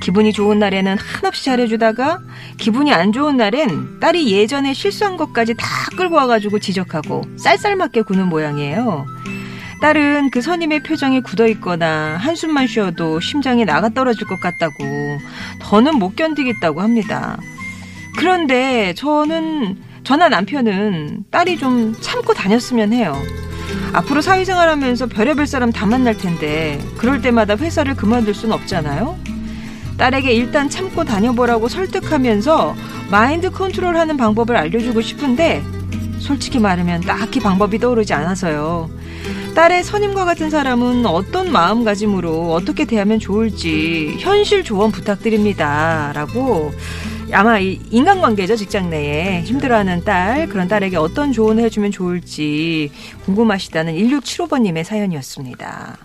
기분이 0.00 0.32
좋은 0.32 0.58
날에는 0.58 0.96
한없이 0.98 1.44
잘해주다가 1.44 2.20
기분이 2.58 2.92
안 2.92 3.12
좋은 3.12 3.36
날엔 3.36 4.00
딸이 4.00 4.30
예전에 4.32 4.74
실수한 4.74 5.16
것까지 5.16 5.54
다 5.54 5.66
끌고 5.96 6.16
와가지고 6.16 6.58
지적하고 6.60 7.24
쌀쌀맞게 7.36 8.02
구는 8.02 8.28
모양이에요. 8.28 9.06
딸은 9.80 10.30
그 10.30 10.40
선임의 10.40 10.82
표정이 10.82 11.22
굳어 11.22 11.46
있거나 11.48 12.16
한숨만 12.18 12.66
쉬어도 12.66 13.20
심장이 13.20 13.64
나가 13.64 13.88
떨어질 13.88 14.26
것 14.26 14.40
같다고 14.40 14.74
더는 15.60 15.96
못 15.96 16.16
견디겠다고 16.16 16.80
합니다. 16.80 17.38
그런데 18.16 18.92
저는 18.94 19.76
저나 20.02 20.28
남편은 20.28 21.26
딸이 21.30 21.58
좀 21.58 21.94
참고 22.00 22.34
다녔으면 22.34 22.92
해요. 22.92 23.16
앞으로 23.92 24.20
사회생활하면서 24.20 25.06
별의별 25.06 25.46
사람 25.46 25.70
다 25.70 25.86
만날 25.86 26.16
텐데 26.16 26.80
그럴 26.96 27.22
때마다 27.22 27.56
회사를 27.56 27.94
그만둘 27.94 28.34
순 28.34 28.52
없잖아요. 28.52 29.27
딸에게 29.98 30.32
일단 30.32 30.70
참고 30.70 31.04
다녀보라고 31.04 31.68
설득하면서 31.68 32.74
마인드 33.10 33.50
컨트롤 33.50 33.96
하는 33.96 34.16
방법을 34.16 34.56
알려주고 34.56 35.02
싶은데 35.02 35.62
솔직히 36.20 36.58
말하면 36.58 37.02
딱히 37.02 37.40
방법이 37.40 37.78
떠오르지 37.78 38.14
않아서요. 38.14 38.88
딸의 39.54 39.82
선임과 39.82 40.24
같은 40.24 40.50
사람은 40.50 41.04
어떤 41.06 41.50
마음가짐으로 41.50 42.52
어떻게 42.52 42.84
대하면 42.84 43.18
좋을지 43.18 44.16
현실 44.20 44.62
조언 44.62 44.92
부탁드립니다. 44.92 46.12
라고 46.14 46.70
아마 47.32 47.58
이 47.58 47.80
인간관계죠 47.90 48.56
직장 48.56 48.88
내에 48.88 49.42
힘들어하는 49.42 50.04
딸 50.04 50.48
그런 50.48 50.68
딸에게 50.68 50.96
어떤 50.96 51.32
조언을 51.32 51.64
해주면 51.64 51.90
좋을지 51.90 52.90
궁금하시다는 53.24 53.94
1675번님의 53.94 54.84
사연이었습니다. 54.84 55.98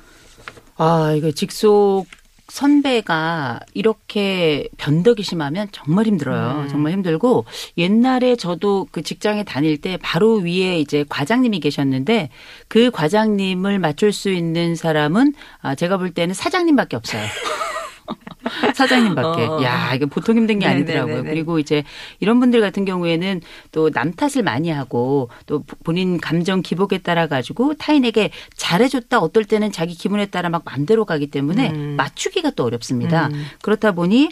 아, 0.78 1.14
이거 1.16 1.32
직속 1.32 2.06
선배가 2.54 3.62
이렇게 3.74 4.68
변덕이 4.78 5.24
심하면 5.24 5.68
정말 5.72 6.06
힘들어요. 6.06 6.66
음. 6.66 6.68
정말 6.68 6.94
힘들고 6.94 7.46
옛날에 7.80 8.36
저도 8.36 8.88
그 8.92 9.02
직장에 9.02 9.44
다닐 9.44 9.82
때 9.82 9.98
바로 10.00 10.36
위에 10.36 10.80
이제 10.80 11.04
과장님이 11.10 11.62
계셨는데 11.62 12.30
그 12.68 12.92
과장님을 12.92 13.80
맞출 13.80 14.14
수 14.14 14.30
있는 14.30 14.76
사람은 14.76 15.34
아 15.62 15.74
제가 15.74 15.98
볼 15.98 16.12
때는 16.12 16.36
사장님밖에 16.36 16.96
없어요. 16.96 17.24
사장님밖에. 18.76 19.46
어. 19.46 19.64
야, 19.64 19.94
이게 19.96 20.06
보통 20.06 20.36
힘든 20.38 20.60
게 20.60 20.66
아니더라고요. 20.66 21.16
네네네네. 21.16 21.30
그리고 21.34 21.60
이제 21.60 21.84
이런 22.20 22.40
분들 22.40 22.60
같은 22.62 22.84
경우에는 22.86 23.42
또 23.72 23.90
남 23.94 24.12
탓을 24.12 24.44
많이 24.44 24.70
하고 24.70 25.30
또 25.46 25.64
본인 25.84 26.20
감정 26.20 26.62
기복에 26.62 26.98
따라 26.98 27.28
가지고 27.28 27.76
타인에게 27.76 28.32
잘해줬다 28.56 29.20
어떨 29.20 29.46
때는 29.46 29.72
자기 29.72 29.94
기분에 29.94 30.26
따라 30.26 30.50
막 30.50 30.64
맘대로 30.66 31.06
가기 31.06 31.28
때문에 31.28 31.72
음. 31.72 31.94
맞추기가 31.98 32.52
또 32.52 32.64
어렵습니다. 32.66 33.28
음. 33.28 33.46
그렇다 33.62 33.92
보니 33.92 34.30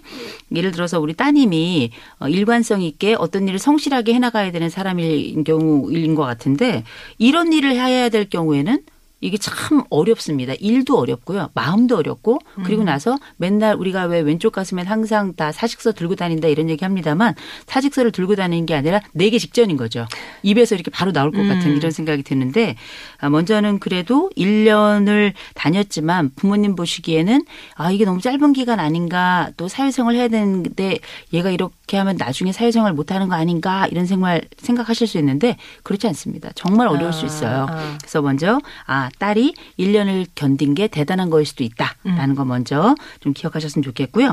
예를 0.56 0.72
들어서 0.72 1.00
우리 1.00 1.13
따님이 1.13 1.92
어, 2.20 2.28
일관성 2.28 2.82
있게 2.82 3.16
어떤 3.18 3.48
일을 3.48 3.60
성실하게 3.60 4.13
해나가야 4.16 4.51
되는 4.51 4.70
사람인 4.70 5.44
경우인 5.44 6.16
것 6.16 6.24
같은데 6.24 6.84
이런 7.18 7.54
일을 7.54 7.72
해야 7.74 8.10
될 8.10 8.30
경우에는 8.30 8.80
이게 9.22 9.38
참 9.38 9.84
어렵습니다. 9.90 10.54
일도 10.60 10.98
어렵고요. 10.98 11.50
마음도 11.54 11.96
어렵고 11.98 12.40
그리고 12.63 12.84
나서 12.84 13.18
맨날 13.38 13.75
우리가 13.75 14.06
왜 14.06 14.20
왼쪽 14.20 14.51
가슴엔 14.51 14.88
항상 14.88 15.34
다 15.36 15.51
사직서 15.51 15.94
들고 15.94 16.16
다닌다 16.16 16.48
이런 16.48 16.70
얘기 16.70 16.84
합니다만 16.84 17.36
사직서를 17.68 18.12
들고 18.12 18.36
다니는 18.36 18.66
게 18.66 18.74
아니라 18.74 19.00
내게 19.13 19.38
직전인 19.38 19.78
거죠. 19.78 20.08
입에서 20.42 20.75
이렇게 20.75 20.90
바로 20.90 21.12
나올 21.12 21.32
것 21.32 21.38
같은 21.48 21.72
음. 21.72 21.78
이런 21.78 21.92
생각이 21.92 22.24
드는데 22.24 22.75
아, 23.20 23.30
먼저는 23.30 23.80
그래도 23.80 24.30
1년을 24.36 25.34
다녔지만 25.54 26.32
부모님 26.36 26.75
보시기에는 26.75 27.44
아 27.75 27.92
이게 27.92 28.06
너무 28.06 28.22
짧은 28.22 28.54
기간 28.54 28.80
아닌가 28.80 29.51
또 29.56 29.68
사회생활 29.68 30.16
해야 30.16 30.28
되는데 30.28 30.98
얘가 31.32 31.51
이렇게 31.51 31.81
하면 31.98 32.16
나중에 32.18 32.52
사회생활 32.52 32.94
못 32.94 33.12
하는 33.12 33.28
거 33.28 33.36
아닌가 33.36 33.88
이런 33.88 34.06
생활 34.06 34.42
생각하실 34.58 35.08
수 35.08 35.18
있는데 35.18 35.58
그렇지 35.84 36.08
않습니다. 36.08 36.50
정말 36.56 36.88
어려울 36.88 37.14
수 37.14 37.26
있어요. 37.26 37.68
아. 37.70 37.98
그래서 38.00 38.22
먼저 38.22 38.60
아 38.86 39.10
딸이 39.20 39.54
1년을 39.80 40.28
견딘 40.36 40.74
게 40.76 40.88
대단한 40.88 41.30
거일 41.30 41.46
수도 41.46 41.64
있다라는 41.64 42.36
거 42.36 42.46
먼저 42.46 42.96
좀 43.20 43.34
기억하셨으면 43.34 43.84
좋겠고요. 43.84 44.32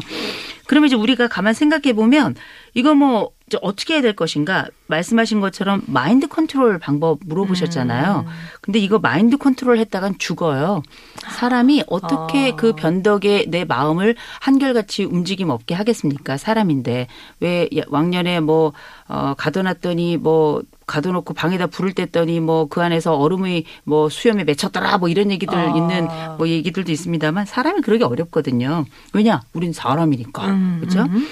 그러면 0.67 0.88
이제 0.88 0.97
우리가 0.97 1.29
가만 1.29 1.55
생각해 1.55 1.95
보면 1.95 2.35
이거 2.75 2.95
뭐 2.95 3.31
이제 3.49 3.59
어떻게 3.62 3.95
해야 3.95 4.02
될 4.02 4.14
것인가 4.14 4.67
말씀하신 4.87 5.40
것처럼 5.40 5.83
마인드 5.87 6.28
컨트롤 6.28 6.78
방법 6.78 7.19
물어보셨잖아요. 7.25 8.25
음. 8.26 8.33
근데 8.61 8.78
이거 8.78 8.99
마인드 8.99 9.38
컨트롤 9.38 9.78
했다간 9.78 10.19
죽어요. 10.19 10.83
사람이 11.31 11.85
어떻게 11.88 12.52
아. 12.52 12.57
그 12.57 12.75
변덕에 12.75 13.47
내 13.49 13.64
마음을 13.64 14.14
한결같이 14.40 15.05
움직임 15.05 15.50
없게 15.50 15.75
하겠습니까? 15.75 16.37
사람인데 16.37 17.07
왜 17.40 17.69
왕년에 17.88 18.40
뭐 18.40 18.73
어, 19.09 19.35
가둬놨더니 19.37 20.19
뭐 20.19 20.62
가둬놓고 20.87 21.35
방에다 21.35 21.67
불을 21.67 21.93
땠더니 21.92 22.40
뭐 22.40 22.67
그 22.69 22.83
안에서 22.83 23.14
얼음이 23.17 23.64
뭐 23.85 24.09
수염에 24.09 24.45
맺혔더라 24.45 24.99
뭐 24.99 25.09
이런 25.09 25.31
얘기들 25.31 25.55
아. 25.55 25.75
있는 25.75 26.07
뭐 26.37 26.49
얘기들도 26.49 26.93
있습니다만 26.93 27.47
사람이 27.47 27.81
그러기 27.81 28.05
어렵거든요. 28.05 28.85
왜냐? 29.12 29.43
우린 29.52 29.73
사람이니까. 29.73 30.47
음, 30.47 30.78
그렇죠? 30.81 31.02
음. 31.02 31.26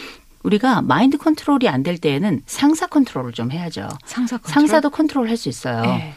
우리가 0.46 0.82
마인드 0.82 1.18
컨트롤이 1.18 1.68
안 1.68 1.82
될 1.82 1.98
때에는 1.98 2.42
상사 2.46 2.86
컨트롤을 2.86 3.32
좀 3.32 3.50
해야죠. 3.52 3.88
상사 4.06 4.36
컨트롤? 4.38 4.52
상사도 4.54 4.90
컨트롤 4.90 5.28
할 5.28 5.36
수 5.36 5.48
있어요. 5.48 5.82
네. 5.82 6.14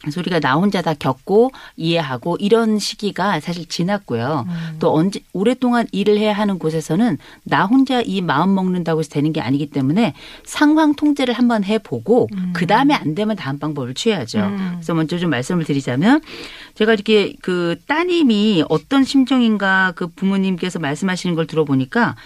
그래서 0.00 0.20
우리가 0.20 0.40
나 0.40 0.54
혼자 0.54 0.82
다 0.82 0.94
겪고 0.94 1.52
이해하고 1.76 2.36
이런 2.40 2.78
시기가 2.80 3.38
사실 3.38 3.66
지났고요. 3.68 4.46
음. 4.48 4.76
또 4.80 4.92
언제 4.92 5.20
오랫동안 5.32 5.86
일을 5.92 6.18
해야 6.18 6.32
하는 6.32 6.58
곳에서는 6.58 7.18
나 7.44 7.64
혼자 7.66 8.00
이 8.00 8.20
마음 8.20 8.52
먹는다고 8.54 8.98
해서 9.00 9.10
되는 9.10 9.32
게 9.32 9.40
아니기 9.40 9.70
때문에 9.70 10.14
상황 10.44 10.94
통제를 10.94 11.34
한번 11.34 11.62
해보고 11.62 12.28
그 12.52 12.66
다음에 12.66 12.94
안 12.94 13.14
되면 13.14 13.36
다음 13.36 13.60
방법을 13.60 13.94
취해야죠. 13.94 14.40
음. 14.40 14.70
그래서 14.74 14.92
먼저 14.94 15.18
좀 15.18 15.30
말씀을 15.30 15.64
드리자면 15.64 16.20
제가 16.74 16.92
이렇게 16.94 17.34
그 17.40 17.76
따님이 17.86 18.64
어떤 18.68 19.04
심정인가 19.04 19.92
그 19.94 20.08
부모님께서 20.08 20.80
말씀하시는 20.80 21.36
걸 21.36 21.46
들어보니까 21.46 22.16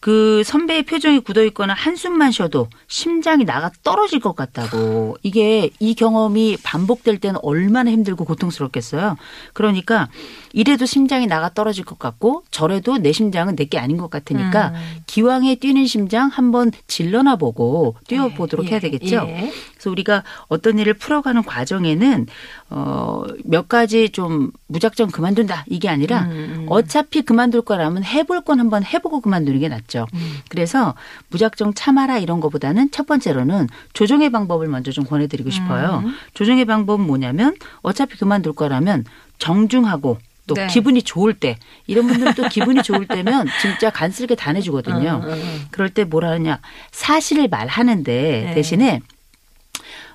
그 0.00 0.42
선배의 0.44 0.84
표정이 0.84 1.20
굳어 1.20 1.42
있거나 1.44 1.74
한숨만 1.74 2.30
쉬어도 2.30 2.68
심장이 2.86 3.44
나가 3.44 3.70
떨어질 3.82 4.20
것 4.20 4.36
같다고. 4.36 5.16
이게 5.22 5.70
이 5.80 5.94
경험이 5.94 6.56
반복될 6.62 7.18
때는 7.18 7.40
얼마나 7.42 7.90
힘들고 7.90 8.24
고통스럽겠어요. 8.24 9.16
그러니까 9.52 10.08
이래도 10.52 10.86
심장이 10.86 11.26
나가 11.26 11.52
떨어질 11.52 11.84
것 11.84 11.98
같고 11.98 12.44
저래도 12.50 12.98
내 12.98 13.12
심장은 13.12 13.56
내게 13.56 13.78
아닌 13.78 13.96
것 13.96 14.10
같으니까 14.10 14.72
기왕에 15.06 15.56
뛰는 15.56 15.86
심장 15.86 16.28
한번 16.28 16.70
질러나 16.86 17.36
보고 17.36 17.96
뛰어 18.06 18.28
보도록 18.28 18.66
예, 18.66 18.70
해야 18.72 18.80
되겠죠. 18.80 19.26
예. 19.28 19.52
그래서 19.74 19.90
우리가 19.90 20.24
어떤 20.48 20.78
일을 20.78 20.94
풀어가는 20.94 21.42
과정에는 21.42 22.26
어, 22.70 23.24
몇 23.44 23.68
가지 23.68 24.08
좀 24.10 24.50
무작정 24.68 25.10
그만둔다 25.10 25.64
이게 25.68 25.88
아니라 25.88 26.22
음, 26.22 26.66
어차피 26.68 27.22
그만둘 27.22 27.62
거라면 27.62 28.04
해볼 28.04 28.42
건 28.42 28.60
한번 28.60 28.84
해보고 28.84 29.20
그만두는 29.20 29.60
게 29.60 29.68
낫 29.68 29.85
죠. 29.88 30.06
음. 30.14 30.38
그래서 30.48 30.94
무작정 31.30 31.74
참아라 31.74 32.18
이런 32.18 32.40
거보다는 32.40 32.90
첫 32.90 33.06
번째로는 33.06 33.68
조정의 33.92 34.30
방법을 34.30 34.68
먼저 34.68 34.90
좀 34.92 35.04
권해드리고 35.04 35.50
싶어요. 35.50 36.02
음. 36.04 36.14
조정의 36.34 36.64
방법은 36.64 37.06
뭐냐면 37.06 37.54
어차피 37.82 38.16
그만둘 38.18 38.54
거라면 38.54 39.04
정중하고 39.38 40.18
또 40.46 40.54
네. 40.54 40.66
기분이 40.68 41.02
좋을 41.02 41.34
때 41.34 41.58
이런 41.88 42.06
분들은 42.06 42.34
또 42.34 42.48
기분이 42.48 42.82
좋을 42.84 43.06
때면 43.06 43.46
진짜 43.60 43.90
간쓸게 43.90 44.36
다 44.36 44.52
내주거든요. 44.52 45.20
음, 45.24 45.28
음, 45.28 45.32
음. 45.32 45.66
그럴 45.72 45.90
때 45.90 46.04
뭐라 46.04 46.30
하냐 46.30 46.60
사실을 46.92 47.48
말하는데 47.48 48.44
네. 48.46 48.54
대신에 48.54 49.00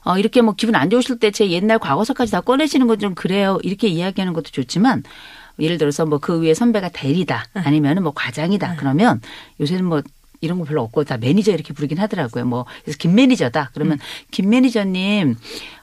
어, 0.03 0.17
이렇게 0.17 0.41
뭐 0.41 0.53
기분 0.55 0.75
안 0.75 0.89
좋으실 0.89 1.19
때 1.19 1.31
제 1.31 1.49
옛날 1.51 1.77
과거서까지 1.79 2.31
다 2.31 2.41
꺼내시는 2.41 2.87
건 2.87 2.97
좀 2.97 3.13
그래요. 3.15 3.57
이렇게 3.63 3.87
이야기하는 3.87 4.33
것도 4.33 4.51
좋지만 4.51 5.03
예를 5.61 5.77
들어서 5.77 6.05
뭐 6.05 6.19
그 6.19 6.41
위에 6.41 6.53
선배가 6.53 6.89
대리다 6.89 7.45
아니면은 7.53 8.03
뭐 8.03 8.11
과장이다. 8.13 8.75
그러면 8.77 9.21
요새는 9.59 9.85
뭐 9.85 10.01
이런 10.43 10.57
거 10.57 10.65
별로 10.65 10.81
없고 10.81 11.03
다 11.03 11.17
매니저 11.17 11.51
이렇게 11.51 11.71
부르긴 11.73 11.99
하더라고요. 11.99 12.45
뭐 12.45 12.65
그래서 12.83 12.97
김 12.99 13.13
매니저다. 13.15 13.69
그러면 13.73 13.99
김 14.31 14.49
매니저님 14.49 15.35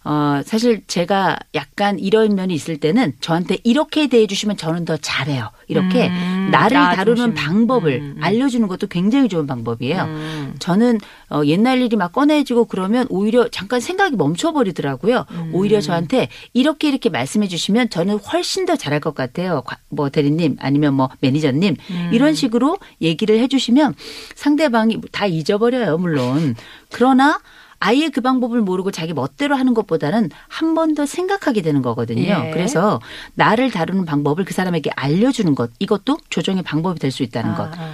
어 0.04 0.40
사실 0.44 0.82
제가 0.86 1.38
약간 1.54 1.98
이런 1.98 2.34
면이 2.34 2.54
있을 2.54 2.78
때는 2.78 3.12
저한테 3.20 3.58
이렇게 3.62 4.08
대해 4.08 4.26
주시면 4.26 4.56
저는 4.56 4.84
더 4.84 4.96
잘해요. 4.96 5.50
이렇게 5.68 6.08
음, 6.08 6.37
나를 6.50 6.76
나 6.76 6.94
다루는. 6.94 7.34
방법을 7.34 7.92
음, 8.00 8.14
음. 8.16 8.22
알려주는 8.24 8.66
것도 8.68 8.86
굉장히 8.88 9.28
좋은 9.28 9.46
방법이에요. 9.46 10.02
음. 10.02 10.54
저는 10.58 10.98
어, 11.30 11.42
옛날 11.44 11.80
일이 11.80 11.96
막 11.96 12.12
꺼내지고 12.12 12.66
그러면 12.66 13.06
오히려 13.10 13.48
잠깐 13.48 13.80
생각이 13.80 14.16
멈춰버리더라고요. 14.16 15.26
음. 15.30 15.50
오히려 15.52 15.80
저한테 15.80 16.28
이렇게 16.52 16.88
이렇게 16.88 17.08
말씀해 17.08 17.48
주시면 17.48 17.90
저는 17.90 18.16
훨씬 18.18 18.66
더 18.66 18.76
잘할 18.76 19.00
것 19.00 19.14
같아요. 19.14 19.62
과- 19.66 19.78
뭐 19.88 20.08
대리님 20.08 20.56
아니면 20.60 20.94
뭐 20.94 21.08
매니저님 21.20 21.76
음. 21.90 22.10
이런 22.12 22.34
식으로 22.34 22.78
얘기를 23.00 23.38
해주시면 23.38 23.94
상대방이 24.34 25.00
다 25.12 25.26
잊어버려요. 25.26 25.98
물론 25.98 26.54
그러나 26.90 27.40
아예 27.80 28.08
그 28.08 28.20
방법을 28.20 28.60
모르고 28.62 28.90
자기 28.90 29.12
멋대로 29.12 29.54
하는 29.56 29.72
것보다는 29.74 30.30
한 30.48 30.74
번 30.74 30.94
더 30.94 31.06
생각하게 31.06 31.62
되는 31.62 31.80
거거든요. 31.82 32.22
예. 32.46 32.50
그래서 32.52 33.00
나를 33.34 33.70
다루는 33.70 34.04
방법을 34.04 34.44
그 34.44 34.52
사람에게 34.54 34.90
알려주는 34.96 35.54
것 35.54 35.70
이것도 35.78 36.18
조정의 36.30 36.62
방법이 36.62 36.98
될 36.98 37.10
수 37.12 37.22
있다는 37.22 37.54
것. 37.54 37.70
아, 37.78 37.92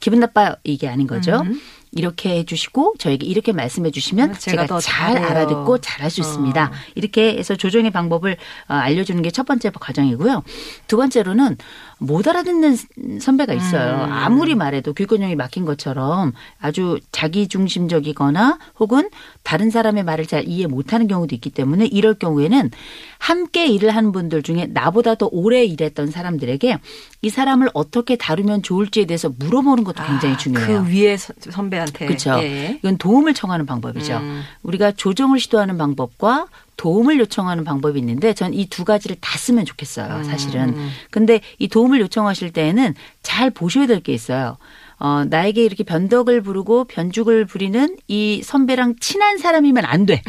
기분 0.00 0.20
나빠 0.20 0.56
이게 0.64 0.88
아닌 0.88 1.06
거죠. 1.06 1.40
음. 1.40 1.60
이렇게 1.92 2.38
해주시고 2.38 2.94
저에게 2.98 3.26
이렇게 3.26 3.52
말씀해 3.52 3.90
주시면 3.90 4.30
아, 4.30 4.34
제가 4.34 4.62
제가, 4.62 4.66
더잘 4.66 5.14
잘해요. 5.14 5.26
알아듣고 5.28 5.78
잘할 5.78 6.10
수 6.10 6.20
있습니다. 6.20 6.64
어. 6.64 6.70
이렇게 6.94 7.36
해서 7.36 7.56
조정의 7.56 7.90
방법을 7.90 8.36
어, 8.68 8.74
알려주는 8.74 9.20
게 9.22 9.30
첫 9.30 9.46
번째 9.46 9.70
과정이고요. 9.70 10.42
두 10.86 10.96
번째로는 10.96 11.56
못 11.98 12.26
알아듣는 12.26 12.76
선배가 13.20 13.52
있어요. 13.54 14.04
음. 14.04 14.12
아무리 14.12 14.54
말해도 14.54 14.92
귓근형이 14.92 15.34
막힌 15.36 15.64
것처럼 15.64 16.32
아주 16.60 16.98
자기 17.12 17.46
중심적이거나 17.48 18.58
혹은 18.78 19.08
다른 19.42 19.70
사람의 19.70 20.04
말을 20.04 20.26
잘 20.26 20.46
이해 20.48 20.66
못하는 20.66 21.08
경우도 21.08 21.34
있기 21.34 21.50
때문에 21.50 21.86
이럴 21.86 22.14
경우에는 22.14 22.70
함께 23.18 23.66
일을 23.66 23.90
하는 23.94 24.12
분들 24.12 24.42
중에 24.42 24.66
나보다 24.70 25.14
더 25.16 25.28
오래 25.30 25.64
일했던 25.64 26.10
사람들에게 26.10 26.78
이 27.22 27.28
사람을 27.30 27.68
어떻게 27.74 28.16
다루면 28.16 28.62
좋을지에 28.62 29.04
대해서 29.06 29.28
물어보는 29.38 29.84
것도 29.84 30.02
굉장히 30.04 30.34
아, 30.34 30.38
중요해요. 30.38 30.84
그 30.84 30.90
위에 30.92 31.16
서- 31.16 31.34
선배 31.50 31.78
한테. 31.80 32.06
그렇죠. 32.06 32.32
예. 32.42 32.76
이건 32.78 32.96
도움을 32.98 33.34
청하는 33.34 33.66
방법이죠. 33.66 34.16
음. 34.18 34.42
우리가 34.62 34.92
조정을 34.92 35.38
시도하는 35.40 35.76
방법과 35.78 36.46
도움을 36.76 37.18
요청하는 37.18 37.64
방법이 37.64 37.98
있는데 37.98 38.32
전 38.32 38.54
이 38.54 38.66
두 38.70 38.84
가지를 38.84 39.16
다 39.20 39.36
쓰면 39.38 39.64
좋겠어요. 39.66 40.22
사실은. 40.24 40.70
음. 40.70 40.90
근데 41.10 41.40
이 41.58 41.68
도움을 41.68 42.00
요청하실 42.00 42.52
때에는 42.52 42.94
잘 43.22 43.50
보셔야 43.50 43.86
될 43.86 44.00
게 44.00 44.12
있어요. 44.14 44.56
어, 44.98 45.24
나에게 45.28 45.64
이렇게 45.64 45.82
변덕을 45.82 46.42
부르고 46.42 46.84
변죽을 46.84 47.46
부리는 47.46 47.96
이 48.08 48.42
선배랑 48.44 48.96
친한 49.00 49.38
사람이면 49.38 49.84
안 49.86 50.04
돼. 50.06 50.22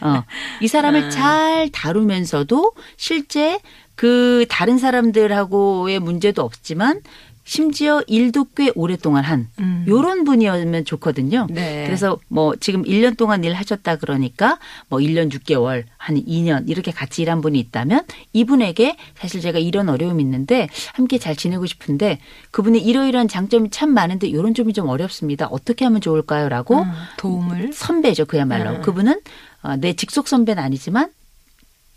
어, 0.00 0.24
이 0.60 0.68
사람을 0.68 1.04
음. 1.04 1.10
잘 1.10 1.68
다루면서도 1.70 2.72
실제 2.96 3.58
그 3.94 4.46
다른 4.48 4.78
사람들하고의 4.78 6.00
문제도 6.00 6.42
없지만 6.42 7.00
심지어 7.44 8.02
일도 8.06 8.46
꽤 8.56 8.70
오랫동안 8.74 9.24
한 9.24 9.48
음. 9.58 9.84
요런 9.88 10.24
분이었으면 10.24 10.84
좋거든요. 10.84 11.46
네. 11.50 11.84
그래서 11.86 12.18
뭐 12.28 12.54
지금 12.56 12.82
1년 12.84 13.16
동안 13.16 13.42
일 13.44 13.52
하셨다 13.54 13.96
그러니까 13.96 14.58
뭐 14.88 15.00
1년 15.00 15.30
6개월 15.32 15.84
한 15.96 16.16
2년 16.16 16.68
이렇게 16.68 16.92
같이 16.92 17.22
일한 17.22 17.40
분이 17.40 17.58
있다면 17.58 18.04
이분에게 18.32 18.96
사실 19.16 19.40
제가 19.40 19.58
이런 19.58 19.88
어려움이 19.88 20.22
있는데 20.22 20.68
함께 20.94 21.18
잘 21.18 21.34
지내고 21.36 21.66
싶은데 21.66 22.18
그분이 22.52 22.80
이러이러한 22.80 23.28
장점이 23.28 23.70
참 23.70 23.90
많은데 23.90 24.28
이런 24.28 24.54
점이 24.54 24.72
좀 24.72 24.88
어렵습니다. 24.88 25.46
어떻게 25.48 25.84
하면 25.84 26.00
좋을까요?라고 26.00 26.82
음, 26.82 26.90
도움을. 27.18 27.70
선배죠 27.72 28.26
그야말로 28.26 28.76
음. 28.76 28.82
그분은 28.82 29.20
어, 29.62 29.76
내 29.76 29.94
직속 29.94 30.28
선배는 30.28 30.62
아니지만 30.62 31.10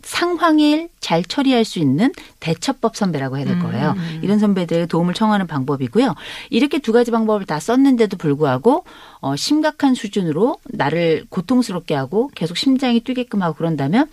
상황일 0.05 0.89
잘 0.99 1.23
처리할 1.23 1.65
수 1.65 1.79
있는 1.79 2.11
대처법 2.39 2.95
선배라고 2.95 3.37
해야 3.37 3.45
될 3.45 3.59
거예요. 3.59 3.95
음. 3.97 4.19
이런 4.21 4.37
선배들에게 4.37 4.85
도움을 4.85 5.15
청하는 5.15 5.47
방법이고요. 5.47 6.13
이렇게 6.51 6.77
두 6.77 6.93
가지 6.93 7.09
방법을 7.09 7.47
다 7.47 7.59
썼는데도 7.59 8.15
불구하고 8.17 8.85
어, 9.19 9.35
심각한 9.35 9.95
수준으로 9.95 10.57
나를 10.65 11.25
고통스럽게 11.29 11.95
하고 11.95 12.29
계속 12.35 12.55
심장이 12.55 12.99
뛰게끔 12.99 13.41
하고 13.41 13.55
그런다면 13.55 14.07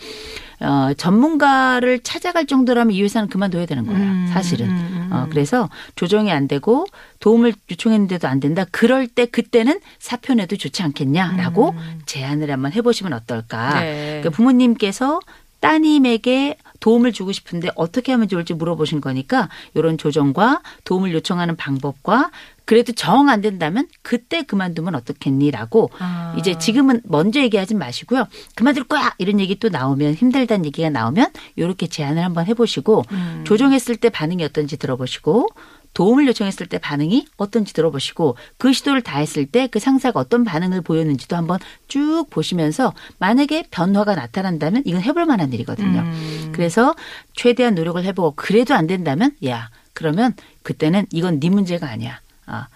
어, 0.60 0.94
전문가를 0.96 2.00
찾아갈 2.00 2.46
정도라면 2.46 2.94
이 2.94 3.02
회사는 3.02 3.28
그만둬야 3.28 3.66
되는 3.66 3.84
거예요. 3.84 4.00
음, 4.00 4.30
사실은. 4.32 4.70
음, 4.70 5.08
음. 5.10 5.12
어, 5.12 5.26
그래서 5.28 5.68
조정이 5.96 6.32
안 6.32 6.48
되고 6.48 6.86
도움을 7.20 7.52
요청했는데도 7.70 8.28
안 8.28 8.40
된다. 8.40 8.64
그럴 8.70 9.08
때 9.08 9.26
그때는 9.26 9.78
사표 9.98 10.32
내도 10.34 10.56
좋지 10.56 10.82
않겠냐라고 10.82 11.74
제안을 12.06 12.50
한번 12.50 12.72
해보시면 12.72 13.12
어떨까. 13.12 13.74
음. 13.74 13.80
네. 13.80 14.06
그러니까 14.20 14.30
부모님께서 14.30 15.20
따님에게 15.62 16.58
도움을 16.80 17.12
주고 17.12 17.30
싶은데 17.32 17.70
어떻게 17.76 18.12
하면 18.12 18.28
좋을지 18.28 18.52
물어보신 18.54 19.00
거니까 19.00 19.48
이런 19.74 19.96
조정과 19.96 20.60
도움을 20.84 21.14
요청하는 21.14 21.56
방법과 21.56 22.30
그래도 22.64 22.92
정 22.92 23.28
안 23.28 23.40
된다면 23.40 23.86
그때 24.02 24.42
그만두면 24.42 24.94
어떻겠니라고 24.94 25.90
아. 25.98 26.34
이제 26.38 26.58
지금은 26.58 27.00
먼저 27.04 27.40
얘기하지 27.40 27.74
마시고요. 27.74 28.26
그만둘 28.56 28.84
거야 28.84 29.14
이런 29.18 29.38
얘기 29.40 29.58
또 29.58 29.68
나오면 29.68 30.14
힘들다는 30.14 30.64
얘기가 30.66 30.90
나오면 30.90 31.28
이렇게 31.56 31.86
제안을 31.86 32.22
한번 32.24 32.46
해보시고 32.46 33.04
음. 33.12 33.44
조정했을 33.46 33.96
때 33.96 34.08
반응이 34.10 34.42
어떤지 34.44 34.76
들어보시고 34.76 35.48
도움을 35.94 36.26
요청했을 36.28 36.66
때 36.66 36.78
반응이 36.78 37.26
어떤지 37.36 37.72
들어보시고 37.72 38.36
그 38.58 38.72
시도를 38.72 39.02
다 39.02 39.18
했을 39.18 39.46
때 39.46 39.66
그 39.66 39.78
상사가 39.78 40.20
어떤 40.20 40.44
반응을 40.44 40.80
보였는지도 40.82 41.36
한번 41.36 41.58
쭉 41.88 42.26
보시면서 42.30 42.92
만약에 43.18 43.64
변화가 43.70 44.14
나타난다면 44.14 44.82
이건 44.84 45.02
해볼 45.02 45.24
만한 45.26 45.52
일이거든요. 45.52 46.00
음. 46.00 46.52
그래서 46.52 46.94
최대한 47.34 47.74
노력을 47.74 48.02
해보고 48.04 48.34
그래도 48.36 48.74
안 48.74 48.86
된다면 48.86 49.32
야 49.46 49.70
그러면 49.94 50.34
그때는 50.62 51.06
이건 51.12 51.40
네 51.40 51.50
문제가 51.50 51.88
아니야. 51.88 52.20
아 52.46 52.68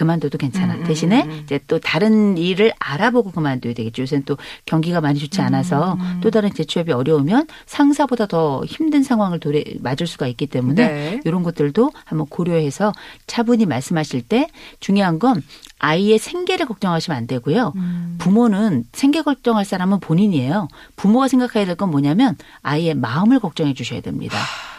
그만둬도 0.00 0.38
괜찮아. 0.38 0.76
음, 0.76 0.80
음, 0.80 0.84
대신에 0.84 1.24
음. 1.24 1.40
이제 1.44 1.60
또 1.68 1.78
다른 1.78 2.38
일을 2.38 2.72
알아보고 2.78 3.32
그만둬야 3.32 3.74
되겠죠. 3.74 4.00
요새는 4.02 4.24
또 4.24 4.38
경기가 4.64 5.02
많이 5.02 5.18
좋지 5.18 5.42
않아서 5.42 5.92
음. 6.00 6.20
또 6.22 6.30
다른 6.30 6.50
재취업이 6.54 6.90
어려우면 6.90 7.46
상사보다 7.66 8.24
더 8.26 8.62
힘든 8.64 9.02
상황을 9.02 9.40
도래 9.40 9.62
맞을 9.80 10.06
수가 10.06 10.26
있기 10.28 10.46
때문에 10.46 10.88
네. 10.88 11.20
이런 11.26 11.42
것들도 11.42 11.92
한번 12.04 12.26
고려해서 12.28 12.92
차분히 13.26 13.66
말씀하실 13.66 14.22
때 14.22 14.48
중요한 14.80 15.18
건 15.18 15.42
아이의 15.78 16.18
생계를 16.18 16.64
걱정하시면 16.66 17.16
안 17.16 17.26
되고요. 17.26 17.72
음. 17.76 18.16
부모는 18.18 18.84
생계 18.92 19.20
걱정할 19.22 19.64
사람은 19.66 20.00
본인이에요. 20.00 20.68
부모가 20.96 21.28
생각해야 21.28 21.66
될 21.66 21.76
건 21.76 21.90
뭐냐면 21.90 22.36
아이의 22.62 22.94
마음을 22.94 23.38
걱정해 23.40 23.74
주셔야 23.74 24.00
됩니다. 24.00 24.36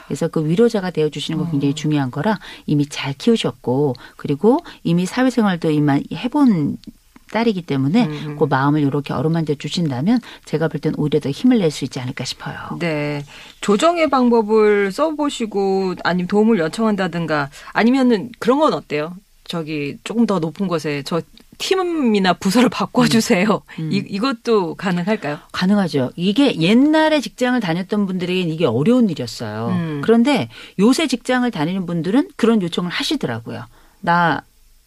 그래서 0.07 0.27
그 0.27 0.45
위로자가 0.45 0.91
되어 0.91 1.09
주시는 1.09 1.37
거 1.39 1.45
어. 1.45 1.51
굉장히 1.51 1.73
중요한 1.73 2.11
거라 2.11 2.39
이미 2.65 2.85
잘 2.87 3.13
키우셨고 3.13 3.95
그리고 4.17 4.59
이미 4.83 5.05
사회생활도 5.05 5.71
이만 5.71 6.03
해본 6.13 6.77
딸이기 7.31 7.61
때문에 7.61 8.07
음. 8.07 8.35
그 8.37 8.43
마음을 8.43 8.81
이렇게 8.81 9.13
어루만져 9.13 9.55
주신다면 9.55 10.19
제가 10.43 10.67
볼 10.67 10.81
땐 10.81 10.93
오히려 10.97 11.19
더 11.21 11.29
힘을 11.29 11.59
낼 11.59 11.71
수 11.71 11.85
있지 11.85 11.97
않을까 12.01 12.25
싶어요. 12.25 12.55
네. 12.79 13.23
조정의 13.61 14.09
방법을 14.09 14.91
써보시고 14.91 15.95
아니면 16.03 16.27
도움을 16.27 16.59
요청한다든가 16.59 17.49
아니면은 17.71 18.31
그런 18.39 18.59
건 18.59 18.73
어때요? 18.73 19.15
저기 19.45 19.97
조금 20.03 20.25
더 20.25 20.39
높은 20.39 20.67
곳에 20.67 21.03
저 21.05 21.21
팀이나 21.57 22.33
부서를 22.33 22.69
바꿔주세요. 22.73 23.61
음. 23.79 23.91
이, 23.91 23.97
이것도 24.07 24.75
가능할까요? 24.75 25.39
가능하죠. 25.51 26.11
이게 26.15 26.59
옛날에 26.59 27.21
직장을 27.21 27.59
다녔던 27.59 28.05
분들에게는 28.07 28.53
이게 28.53 28.65
어려운 28.65 29.09
일이었어요. 29.09 29.67
음. 29.69 30.01
그런데 30.03 30.49
요새 30.79 31.07
직장을 31.07 31.49
다니는 31.51 31.85
분들은 31.85 32.29
그런 32.35 32.61
요청을 32.61 32.89
하시더라고요. 32.89 33.65
나 34.01 34.43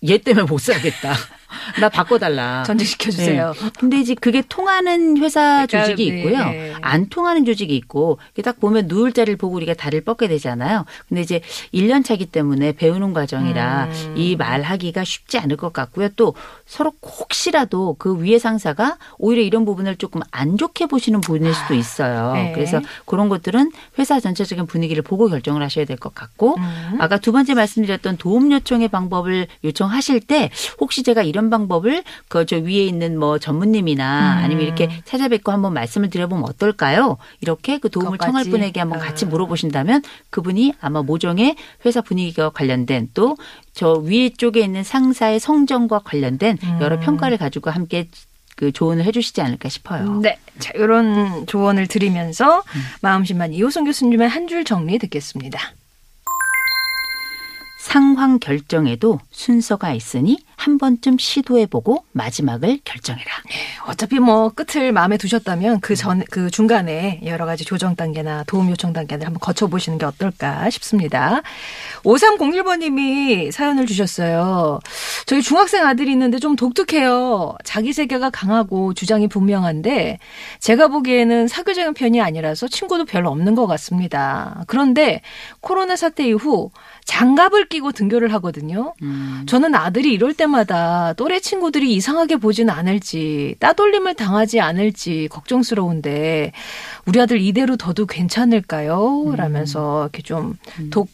얘 0.07 0.19
때문에 0.19 0.47
못 0.47 0.59
살겠다. 0.61 1.15
나 1.81 1.89
바꿔달라. 1.89 2.63
전직시켜주세요. 2.65 3.53
네. 3.53 3.71
근데 3.79 3.99
이제 4.01 4.15
그게 4.15 4.43
통하는 4.49 5.17
회사 5.19 5.67
그러니까, 5.67 5.91
조직이 5.91 6.11
네. 6.11 6.19
있고요. 6.19 6.75
안 6.83 7.09
통하는 7.09 7.45
조직이 7.45 7.75
있고 7.77 8.19
이게 8.33 8.43
딱 8.43 8.61
보면 8.61 8.87
누울 8.87 9.13
자리를 9.13 9.37
보고 9.37 9.57
우리가 9.57 9.75
다리를 9.75 10.05
뻗게 10.05 10.29
되잖아요. 10.29 10.85
근데 11.09 11.23
이제 11.23 11.41
1년 11.73 12.05
차기 12.05 12.27
때문에 12.27 12.73
배우는 12.73 13.13
과정이라 13.13 13.85
음. 13.91 14.15
이 14.17 14.37
말하기가 14.37 15.05
쉽지 15.05 15.39
않을 15.39 15.57
것 15.57 15.73
같고요. 15.73 16.09
또 16.17 16.35
서로 16.67 16.93
혹시라도 17.03 17.97
그 17.99 18.17
위에 18.19 18.39
상사가 18.39 18.97
오히려 19.19 19.43
이런 19.43 19.65
부분을 19.65 19.97
조금 19.97 20.21
안 20.31 20.57
좋게 20.57 20.87
보시는 20.87 21.21
분일 21.21 21.55
수도 21.55 21.75
있어요. 21.75 22.33
네. 22.35 22.53
그래서 22.55 22.81
그런 23.07 23.29
것들은 23.29 23.73
회사 23.99 24.21
전체적인 24.21 24.67
분위기를 24.67 25.03
보고 25.03 25.29
결정을 25.29 25.63
하셔야 25.63 25.85
될 25.85 25.95
것 25.95 26.13
같고 26.15 26.57
음. 26.59 26.99
아까 27.01 27.19
두 27.19 27.31
번째 27.33 27.55
말씀드렸던 27.55 28.17
도움 28.17 28.51
요청의 28.53 28.89
방법을 28.89 29.47
요청하실 29.63 30.21
때 30.21 30.51
혹시 30.81 31.03
제가 31.05 31.23
이런 31.23 31.44
방법을 31.51 32.03
그 32.29 32.45
저 32.47 32.57
위에 32.57 32.85
있는 32.85 33.19
뭐 33.19 33.39
전무님이나 33.39 34.39
음. 34.39 34.45
아니면 34.45 34.65
이렇게 34.65 34.89
찾아뵙고 35.05 35.51
한번 35.53 35.73
말씀을 35.73 36.11
드려보면 36.11 36.45
어떨까요? 36.45 37.17
이렇게 37.41 37.79
그 37.79 37.89
도움을? 37.91 38.19
청할 38.19 38.45
분에게 38.45 38.81
한번 38.81 39.01
아. 39.01 39.05
같이 39.05 39.25
물어보신다면 39.27 40.03
그분이 40.31 40.75
아마 40.81 41.03
모종의 41.03 41.57
회사 41.87 42.01
분위기와 42.01 42.51
관련된 42.51 43.09
또 43.15 43.37
저 43.77 43.95
위에 43.95 44.29
쪽에 44.31 44.61
있는 44.61 44.85
상사의 44.85 45.41
성정과 45.41 46.01
관련된 46.05 46.59
여러 46.81 46.95
음. 46.95 47.01
평가를 47.01 47.39
가지고 47.39 47.71
함께 47.73 48.09
그 48.55 48.71
조언을 48.71 49.05
해주시지 49.05 49.41
않을까 49.41 49.69
싶어요. 49.69 50.21
네. 50.21 50.39
자, 50.61 50.71
이런 50.77 51.45
조언을 51.49 51.89
드리면서 51.89 52.63
마음심만 53.03 53.53
이호선 53.53 53.85
교수님의 53.85 54.29
한 54.29 54.47
줄 54.47 54.63
정리 54.65 54.97
듣겠습니다. 55.01 55.59
상황 57.81 58.39
결정에도 58.39 59.19
순서가 59.31 59.93
있으니 59.93 60.39
한 60.65 60.79
번쯤 60.79 61.19
시도해보고 61.19 62.05
마지막을 62.13 62.79
결정해라. 62.85 63.31
어차피 63.87 64.19
뭐 64.19 64.49
끝을 64.49 64.93
마음에 64.93 65.19
두셨다면 65.19 65.81
그 65.81 65.95
전, 65.95 66.25
그 66.31 66.51
중간에 66.51 67.21
여러 67.27 67.45
가지 67.45 67.67
조정 67.67 67.97
단계나 67.97 68.45
도움 68.45 68.71
요청 68.71 68.95
단계를 68.95 69.27
한번 69.27 69.41
거쳐보시는 69.41 69.99
게 69.99 70.07
어떨까 70.07 70.71
싶습니다. 70.71 71.43
5301번님이 72.05 73.53
사연을 73.53 73.85
주셨어요. 73.85 74.81
저희 75.27 75.43
중학생 75.43 75.85
아들이 75.87 76.13
있는데 76.13 76.39
좀 76.39 76.57
독특해요. 76.57 77.57
자기 77.63 77.93
세계가 77.93 78.31
강하고 78.31 78.95
주장이 78.95 79.29
분명한데 79.29 80.19
제가 80.61 80.89
보기에는 80.89 81.47
사교적인 81.47 81.93
편이 81.93 82.23
아니라서 82.23 82.69
친구도 82.69 83.05
별로 83.05 83.31
없는 83.31 83.55
것 83.55 83.67
같습니다. 83.67 84.65
그런데 84.67 85.21
코로나 85.61 85.95
사태 85.95 86.27
이후 86.27 86.71
장갑을 87.05 87.69
끼고 87.69 87.93
등교를 87.93 88.33
하거든요. 88.35 88.95
음. 89.03 89.45
저는 89.47 89.75
아들이 89.75 90.15
이럴 90.15 90.33
때 90.33 90.47
마다 90.55 91.13
또래 91.15 91.41
친구들이 91.41 91.93
이상하게 91.95 92.37
보진 92.37 92.71
않을지 92.71 93.57
따돌림을 93.59 94.15
당하지 94.15 94.61
않을지 94.61 95.29
걱정스러운데 95.31 96.53
우리 97.07 97.21
아들 97.21 97.41
이대로 97.41 97.77
둬도 97.77 98.07
괜찮을까요? 98.07 99.25
음. 99.27 99.37
라면서 99.37 100.05
이렇게 100.05 100.23
좀 100.23 100.57
독 100.91 101.09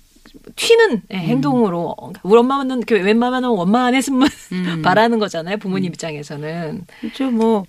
튀는 0.57 1.03
예, 1.13 1.17
행동으로 1.17 1.95
우리 2.23 2.39
엄마는 2.39 2.79
이렇게 2.79 2.97
웬만하면 3.01 3.51
원마 3.51 3.87
안 3.87 3.95
했으면 3.95 4.29
음. 4.53 4.83
바라는 4.85 5.19
거잖아요 5.19 5.57
부모님 5.59 5.91
입장에서는 5.93 6.87
그렇죠. 7.01 7.31
뭐 7.31 7.65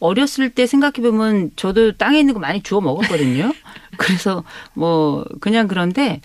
어렸을 0.00 0.50
때 0.50 0.66
생각해 0.66 0.94
보면 1.02 1.50
저도 1.56 1.92
땅에 1.92 2.18
있는 2.18 2.34
거 2.34 2.40
많이 2.40 2.62
주워 2.62 2.80
먹었거든요. 2.80 3.52
그래서 3.98 4.44
뭐 4.72 5.24
그냥 5.40 5.68
그런데 5.68 6.20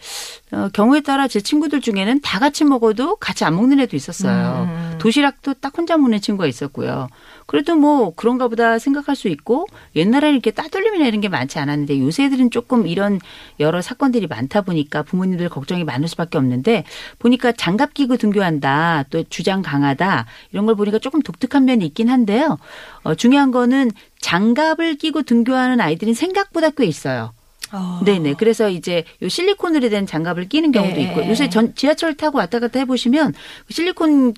어, 0.52 0.70
경우에 0.74 1.02
따라 1.02 1.28
제 1.28 1.42
친구들 1.42 1.82
중에는 1.82 2.22
다 2.22 2.40
같이 2.40 2.64
먹어도 2.64 3.18
같이 3.18 3.44
안 3.44 3.56
먹는 3.56 3.80
애도 3.82 3.96
있었어요. 3.96 4.70
음. 4.70 4.98
도시락도 5.00 5.56
딱 5.56 5.78
혼자 5.78 5.98
먹는 5.98 6.22
친구가 6.22 6.48
있었고요. 6.48 7.10
그래도 7.46 7.76
뭐 7.76 8.14
그런가 8.16 8.48
보다 8.48 8.80
생각할 8.80 9.16
수 9.16 9.28
있고 9.28 9.68
옛날에는 9.96 10.34
이렇게 10.34 10.52
따돌림이나 10.52 11.06
이런 11.06 11.22
게 11.22 11.30
많지 11.30 11.60
않았는데 11.60 12.00
요새 12.00 12.26
애들은 12.26 12.50
조금 12.52 12.88
이런 12.88 13.20
여러 13.60 13.82
사건들이 13.82 14.28
많다 14.28 14.62
보니까 14.62 15.04
부모님들 15.04 15.50
걱정이 15.50 15.84
많을 15.84 16.08
수밖에 16.08 16.38
없는데 16.38 16.86
보니까 17.20 17.52
장갑 17.52 17.94
끼고 17.94 18.18
등교한다 18.18 19.06
또 19.10 19.24
주장 19.30 19.62
강하다 19.62 20.26
이런 20.52 20.66
걸 20.66 20.76
보니까 20.76 21.00
조금 21.00 21.22
독특한 21.22 21.66
면이 21.66 21.86
있긴 21.86 22.10
한데요. 22.10 22.58
어, 23.04 23.16
중요한 23.16 23.52
거는 23.52 23.92
장갑을 24.20 24.96
끼고 24.96 25.24
등교하는 25.24 25.80
아이들은 25.80 26.14
생각보다 26.14 26.72
꽤 26.72 26.86
있어요. 26.86 27.32
어. 27.72 28.02
네네. 28.06 28.36
그래서 28.38 28.70
이제 28.70 29.04
요 29.22 29.30
실리콘으로 29.30 29.90
된 29.90 30.06
장갑을 30.06 30.48
끼는 30.48 30.72
경우도 30.72 30.98
예, 30.98 31.04
있고 31.04 31.24
예. 31.24 31.30
요새 31.30 31.50
전 31.50 31.76
지하철 31.76 32.16
타고 32.16 32.38
왔다 32.38 32.60
갔다 32.60 32.80
해보시면 32.80 33.34
그 33.68 33.74
실리콘 33.74 34.30
에 34.30 34.34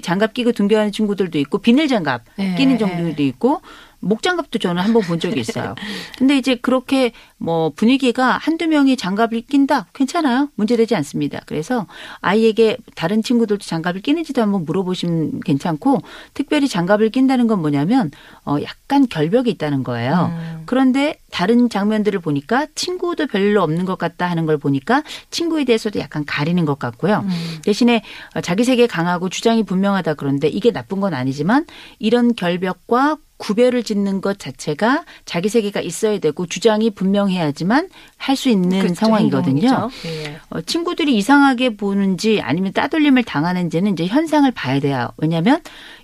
장갑 0.00 0.34
끼고 0.34 0.52
등교하는 0.52 0.92
친구들도 0.92 1.38
있고 1.38 1.58
비닐 1.58 1.88
장갑 1.88 2.22
예, 2.38 2.54
끼는 2.54 2.74
예. 2.74 2.78
정도도 2.78 3.22
있고 3.22 3.60
목장갑도 4.02 4.58
저는 4.58 4.82
한 4.82 4.92
번 4.92 5.02
본 5.02 5.18
적이 5.18 5.40
있어요. 5.40 5.74
근데 6.18 6.36
이제 6.36 6.54
그렇게 6.56 7.12
뭐 7.38 7.70
분위기가 7.74 8.38
한두 8.38 8.66
명이 8.68 8.96
장갑을 8.96 9.42
낀다? 9.42 9.86
괜찮아요. 9.94 10.48
문제되지 10.56 10.94
않습니다. 10.96 11.40
그래서 11.46 11.86
아이에게 12.20 12.76
다른 12.94 13.22
친구들도 13.22 13.64
장갑을 13.64 14.00
끼는지도 14.02 14.42
한번 14.42 14.64
물어보시면 14.64 15.40
괜찮고 15.40 16.02
특별히 16.34 16.68
장갑을 16.68 17.10
낀다는 17.10 17.46
건 17.46 17.60
뭐냐면 17.60 18.10
어 18.44 18.56
약간 18.62 19.08
결벽이 19.08 19.50
있다는 19.50 19.82
거예요. 19.82 20.30
음. 20.32 20.62
그런데 20.66 21.16
다른 21.30 21.68
장면들을 21.68 22.20
보니까 22.20 22.66
친구도 22.74 23.26
별로 23.28 23.62
없는 23.62 23.84
것 23.86 23.98
같다 23.98 24.28
하는 24.30 24.46
걸 24.46 24.58
보니까 24.58 25.02
친구에 25.30 25.64
대해서도 25.64 25.98
약간 25.98 26.24
가리는 26.24 26.64
것 26.64 26.78
같고요. 26.78 27.24
음. 27.24 27.58
대신에 27.64 28.02
자기 28.42 28.64
세계 28.64 28.86
강하고 28.86 29.28
주장이 29.30 29.62
분명하다 29.64 30.14
그런데 30.14 30.48
이게 30.48 30.70
나쁜 30.70 31.00
건 31.00 31.14
아니지만 31.14 31.66
이런 31.98 32.34
결벽과 32.34 33.16
구별을 33.42 33.82
짓는 33.82 34.20
것 34.20 34.38
자체가 34.38 35.04
자기 35.24 35.48
세계가 35.48 35.80
있어야 35.80 36.20
되고 36.20 36.46
주장이 36.46 36.90
분명해야지만 36.90 37.88
할 38.16 38.36
수 38.36 38.48
있는 38.48 38.78
그렇죠, 38.78 38.94
상황이거든요. 38.94 39.90
예. 40.06 40.38
어, 40.50 40.60
친구들이 40.60 41.16
이상하게 41.16 41.76
보는지 41.76 42.40
아니면 42.40 42.72
따돌림을 42.72 43.24
당하는지는 43.24 43.92
이제 43.94 44.06
현상을 44.06 44.48
봐야 44.52 44.78
돼요. 44.78 45.08
왜냐하면 45.16 45.60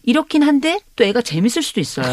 이렇긴 0.09 0.43
한데 0.43 0.81
또 0.97 1.05
애가 1.05 1.21
재밌을 1.21 1.63
수도 1.63 1.81
있어요. 1.81 2.07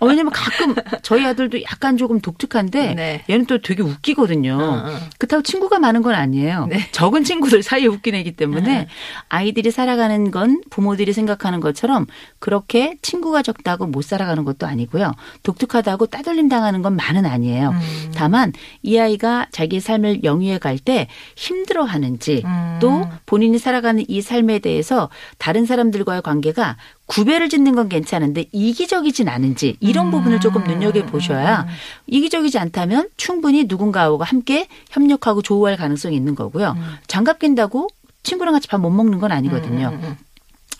어, 0.00 0.06
왜냐면 0.06 0.32
가끔 0.32 0.74
저희 1.02 1.24
아들도 1.24 1.62
약간 1.62 1.96
조금 1.96 2.20
독특한데 2.20 2.94
네. 2.94 3.24
얘는 3.30 3.46
또 3.46 3.58
되게 3.58 3.84
웃기거든요. 3.84 4.54
어, 4.54 4.90
어. 4.90 4.98
그렇다고 5.16 5.44
친구가 5.44 5.78
많은 5.78 6.02
건 6.02 6.16
아니에요. 6.16 6.66
네. 6.66 6.90
적은 6.90 7.22
친구들 7.22 7.62
사이에 7.62 7.86
웃긴 7.86 8.16
애기 8.16 8.32
때문에 8.32 8.66
네. 8.66 8.88
아이들이 9.28 9.70
살아가는 9.70 10.32
건 10.32 10.60
부모들이 10.70 11.12
생각하는 11.12 11.60
것처럼 11.60 12.06
그렇게 12.40 12.96
친구가 13.00 13.42
적다고 13.42 13.86
못 13.86 14.02
살아가는 14.02 14.44
것도 14.44 14.66
아니고요. 14.66 15.12
독특하다고 15.44 16.06
따돌림 16.06 16.48
당하는 16.48 16.82
건 16.82 16.96
많은 16.96 17.26
아니에요. 17.26 17.70
음. 17.70 18.12
다만 18.16 18.52
이 18.82 18.98
아이가 18.98 19.46
자기 19.52 19.78
삶을 19.78 20.24
영위해 20.24 20.58
갈 20.58 20.78
때 20.78 21.08
힘들어 21.36 21.84
하는지 21.84 22.42
음. 22.44 22.78
또 22.80 23.06
본인이 23.26 23.58
살아가는 23.58 24.04
이 24.06 24.22
삶에 24.22 24.60
대해서 24.60 25.10
다른 25.36 25.66
사람들과의 25.66 26.22
관계가 26.22 26.76
구별을 27.06 27.48
짓는 27.48 27.74
건 27.74 27.88
괜찮은데 27.88 28.46
이기적이진 28.52 29.28
않은지 29.28 29.76
이런 29.80 30.06
음. 30.06 30.10
부분을 30.10 30.40
조금 30.40 30.62
눈여겨 30.64 31.06
보셔야 31.06 31.66
이기적이지 32.06 32.58
않다면 32.58 33.08
충분히 33.16 33.64
누군가하고 33.66 34.22
함께 34.22 34.68
협력하고 34.90 35.40
조우할 35.42 35.76
가능성이 35.76 36.16
있는 36.16 36.34
거고요. 36.34 36.76
장갑 37.06 37.38
낀다고 37.38 37.88
친구랑 38.22 38.52
같이 38.52 38.68
밥 38.68 38.78
못 38.80 38.90
먹는 38.90 39.20
건 39.20 39.32
아니거든요. 39.32 39.88
음, 39.88 39.94
음, 39.94 40.04
음. 40.04 40.16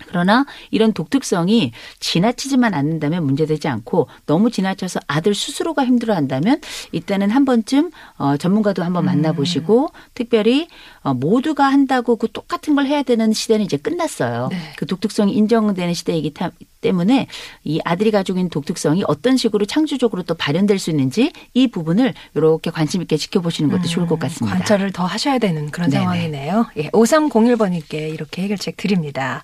그러나 0.07 0.47
이런 0.71 0.93
독특성이 0.93 1.73
지나치지만 2.01 2.75
않는다면 2.75 3.25
문제되지 3.25 3.69
않고 3.69 4.09
너무 4.27 4.51
지나쳐서 4.51 5.01
아들 5.07 5.35
스스로가 5.35 5.85
힘들어한다면 5.85 6.61
이때는 6.93 7.31
한 7.31 7.45
번쯤 7.45 7.91
어, 8.17 8.37
전문가도 8.37 8.83
한번 8.85 9.05
만나보시고 9.07 9.91
특별히 10.15 10.69
어, 11.03 11.15
모두가 11.15 11.65
한다고 11.67 12.17
그 12.17 12.31
똑같은 12.31 12.75
걸 12.75 12.87
해야 12.87 13.03
되는 13.03 13.33
시대는 13.33 13.65
이제 13.65 13.77
끝났어요. 13.77 14.49
네. 14.51 14.57
그 14.77 14.87
독특성이 14.87 15.33
인정되는 15.35 15.95
시대이기 15.95 16.35
타- 16.35 16.51
때문에 16.81 17.27
이 17.65 17.81
아들이 17.85 18.11
가지고 18.11 18.39
있는 18.39 18.51
독특성이 18.51 19.05
어떤 19.07 19.37
식으로 19.37 19.65
창조적으로 19.67 20.23
또 20.23 20.35
발현될 20.35 20.79
수 20.79 20.91
있는지 20.91 21.33
이 21.55 21.69
부분을 21.69 22.15
이렇게 22.35 22.71
관심 22.71 23.03
있게 23.03 23.17
지켜보시는 23.17 23.71
것도 23.71 23.85
좋을 23.85 24.07
것 24.07 24.19
같습니다. 24.19 24.57
음, 24.57 24.59
관찰을 24.59 24.93
더 24.93 25.05
하셔야 25.05 25.39
되는 25.39 25.71
그런 25.71 25.91
네네. 25.91 26.03
상황이네요. 26.03 26.67
예, 26.77 26.91
5301번님께 26.91 28.13
이렇게 28.13 28.43
해결책 28.43 28.77
드립니다. 28.77 29.43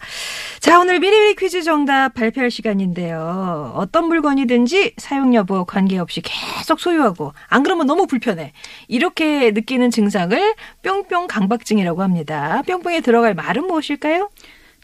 자, 0.60 0.78
오늘 0.80 1.00
미니미니 1.00 1.36
퀴즈 1.36 1.62
정답 1.62 2.14
발표할 2.14 2.50
시간인데요. 2.50 3.72
어떤 3.76 4.06
물건이든지 4.06 4.94
사용 4.98 5.34
여부 5.34 5.64
관계없이 5.64 6.22
계속 6.22 6.80
소유하고 6.80 7.32
안 7.48 7.62
그러면 7.62 7.86
너무 7.86 8.06
불편해. 8.06 8.52
이렇게 8.88 9.50
느끼는 9.50 9.90
증상을 9.90 10.54
뿅뿅 10.82 11.26
강박증이라고 11.26 12.02
합니다. 12.02 12.62
뿅뿅에 12.66 13.00
들어갈 13.00 13.34
말은 13.34 13.66
무엇일까요? 13.66 14.30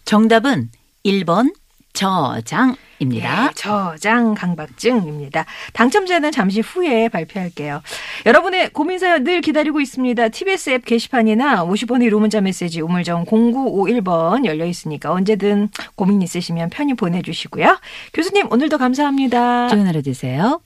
정답은 0.05 0.71
1번 1.05 1.53
저장입니다. 1.93 3.47
예, 3.47 3.55
저장 3.55 4.35
강박증입니다. 4.35 5.45
당첨자는 5.73 6.33
잠시 6.33 6.61
후에 6.61 7.09
발표할게요. 7.09 7.83
여러분의 8.27 8.71
고민 8.71 8.99
사연 8.99 9.25
늘 9.25 9.41
기다리고 9.41 9.81
있습니다. 9.81 10.29
TBS 10.29 10.71
앱 10.71 10.85
게시판이나 10.85 11.65
50번의 11.67 12.05
유료 12.05 12.21
문자 12.21 12.41
메시지 12.41 12.81
우물정 12.81 13.25
0951번 13.27 14.45
열려 14.45 14.65
있으니까 14.65 15.13
언제든 15.13 15.69
고민 15.95 16.23
있으시면 16.23 16.71
편히 16.71 16.95
보내주시고요. 16.95 17.79
교수님 18.15 18.49
오늘도 18.51 18.79
감사합니다. 18.79 19.69
좋은 19.69 19.87
하루 19.87 20.03
되세요. 20.03 20.61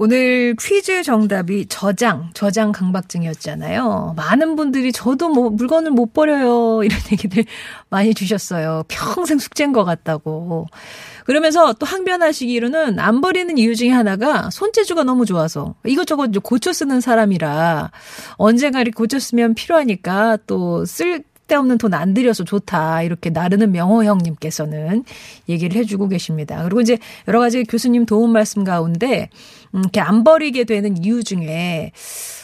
오늘 0.00 0.54
퀴즈 0.60 1.02
정답이 1.02 1.66
저장, 1.66 2.30
저장 2.32 2.70
강박증이었잖아요. 2.70 4.14
많은 4.16 4.54
분들이 4.54 4.92
저도 4.92 5.28
뭐 5.28 5.50
물건을 5.50 5.90
못 5.90 6.12
버려요. 6.12 6.82
이런 6.86 7.00
얘기들 7.10 7.44
많이 7.90 8.14
주셨어요. 8.14 8.84
평생 8.86 9.38
숙제인 9.38 9.72
것 9.72 9.84
같다고. 9.84 10.66
그러면서 11.24 11.72
또 11.72 11.84
항변하시기로는 11.84 13.00
안 13.00 13.20
버리는 13.20 13.58
이유 13.58 13.74
중에 13.74 13.90
하나가 13.90 14.48
손재주가 14.50 15.02
너무 15.02 15.26
좋아서 15.26 15.74
이것저것 15.84 16.30
고쳐 16.44 16.72
쓰는 16.72 17.00
사람이라 17.00 17.90
언젠가 18.36 18.80
이렇게 18.80 18.94
고쳐 18.94 19.18
쓰면 19.18 19.54
필요하니까 19.54 20.38
또 20.46 20.84
쓸 20.86 21.24
쓸데없는 21.48 21.78
돈 21.78 21.94
안 21.94 22.14
들여서 22.14 22.44
좋다. 22.44 23.02
이렇게 23.02 23.30
나르는 23.30 23.72
명호 23.72 24.04
형님께서는 24.04 25.02
얘기를 25.48 25.76
해주고 25.80 26.08
계십니다. 26.08 26.62
그리고 26.62 26.80
이제 26.82 26.98
여러 27.26 27.40
가지 27.40 27.64
교수님 27.64 28.04
도움 28.06 28.32
말씀 28.32 28.62
가운데, 28.62 29.30
음, 29.74 29.80
이렇게 29.80 30.00
안 30.00 30.24
버리게 30.24 30.64
되는 30.64 30.96
이유 31.02 31.22
중에 31.22 31.92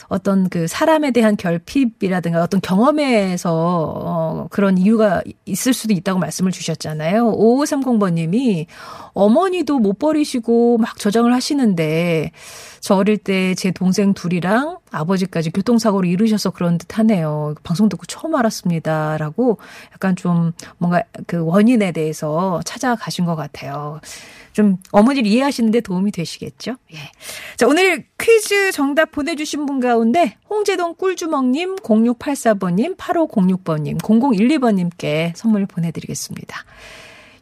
어떤 0.08 0.48
그 0.48 0.66
사람에 0.66 1.10
대한 1.10 1.37
결핍이라든가 1.37 2.42
어떤 2.42 2.60
경험에서 2.60 3.50
어, 3.52 4.46
그런 4.50 4.76
이유가 4.78 5.22
있을 5.46 5.72
수도 5.72 5.94
있다고 5.94 6.20
말씀을 6.20 6.52
주셨잖아요. 6.52 7.32
5530번님이 7.32 8.66
어머니도 9.14 9.78
못 9.78 9.98
버리시고 9.98 10.78
막 10.78 10.98
저장을 10.98 11.32
하시는데 11.32 12.32
저 12.80 12.96
어릴 12.96 13.16
때 13.16 13.54
제 13.54 13.70
동생 13.70 14.12
둘이랑 14.12 14.78
아버지까지 14.90 15.50
교통사고를 15.50 16.08
이르셔서 16.10 16.50
그런 16.50 16.76
듯 16.78 16.98
하네요. 16.98 17.54
방송 17.62 17.88
듣고 17.88 18.04
처음 18.06 18.34
알았습니다. 18.34 19.16
라고 19.16 19.58
약간 19.92 20.16
좀 20.16 20.52
뭔가 20.78 21.02
그 21.26 21.42
원인에 21.44 21.92
대해서 21.92 22.60
찾아가신 22.64 23.24
것 23.24 23.37
같아요. 23.37 24.00
좀 24.54 24.78
어머니를 24.92 25.28
이해하시는데 25.28 25.80
도움이 25.82 26.12
되시겠죠? 26.12 26.76
예. 26.94 26.98
자, 27.56 27.66
오늘 27.66 28.06
퀴즈 28.18 28.72
정답 28.72 29.10
보내주신 29.10 29.66
분 29.66 29.80
가운데 29.80 30.36
홍제동 30.48 30.94
꿀주먹님, 30.94 31.76
0684번님, 31.76 32.96
8506번님, 32.96 33.98
0012번님께 34.00 35.32
선물 35.34 35.66
보내드리겠습니다. 35.66 36.64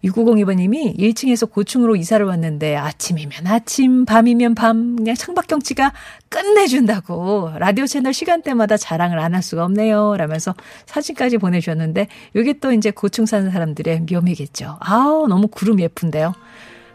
6902번님이 0.05 0.99
1층에서 0.99 1.49
고층으로 1.49 1.95
이사를 1.95 2.27
왔는데 2.27 2.75
아침이면 2.75 3.47
아침, 3.47 4.05
밤이면 4.05 4.57
밤, 4.57 4.97
그냥 4.97 5.15
창밖경치가 5.15 5.93
끝내준다고 6.29 7.53
라디오 7.59 7.87
채널 7.87 8.13
시간대마다 8.13 8.77
자랑을 8.77 9.21
안 9.21 9.33
할 9.35 9.43
수가 9.43 9.65
없네요. 9.65 10.17
라면서 10.17 10.55
사진까지 10.87 11.39
보내주셨는데 11.39 12.09
이게 12.35 12.55
또 12.55 12.73
이제 12.73 12.91
고층 12.91 13.27
사는 13.27 13.49
사람들의 13.51 14.07
묘미겠죠. 14.11 14.79
아우, 14.81 15.29
너무 15.29 15.47
구름 15.47 15.79
예쁜데요. 15.79 16.35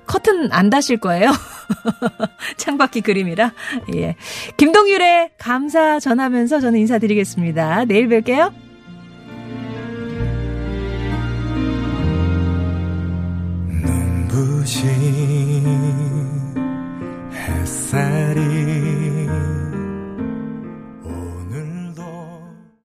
커튼 0.07 0.51
안 0.51 0.69
다실 0.69 0.97
거예요. 0.97 1.31
창밖이 2.57 3.01
그림이라. 3.01 3.53
예. 3.95 4.15
김동률의 4.57 5.31
감사 5.37 5.99
전하면서 5.99 6.59
저는 6.59 6.79
인사드리겠습니다. 6.79 7.85
내일 7.85 8.07
뵐게요. 8.07 8.51
햇살이 17.33 18.86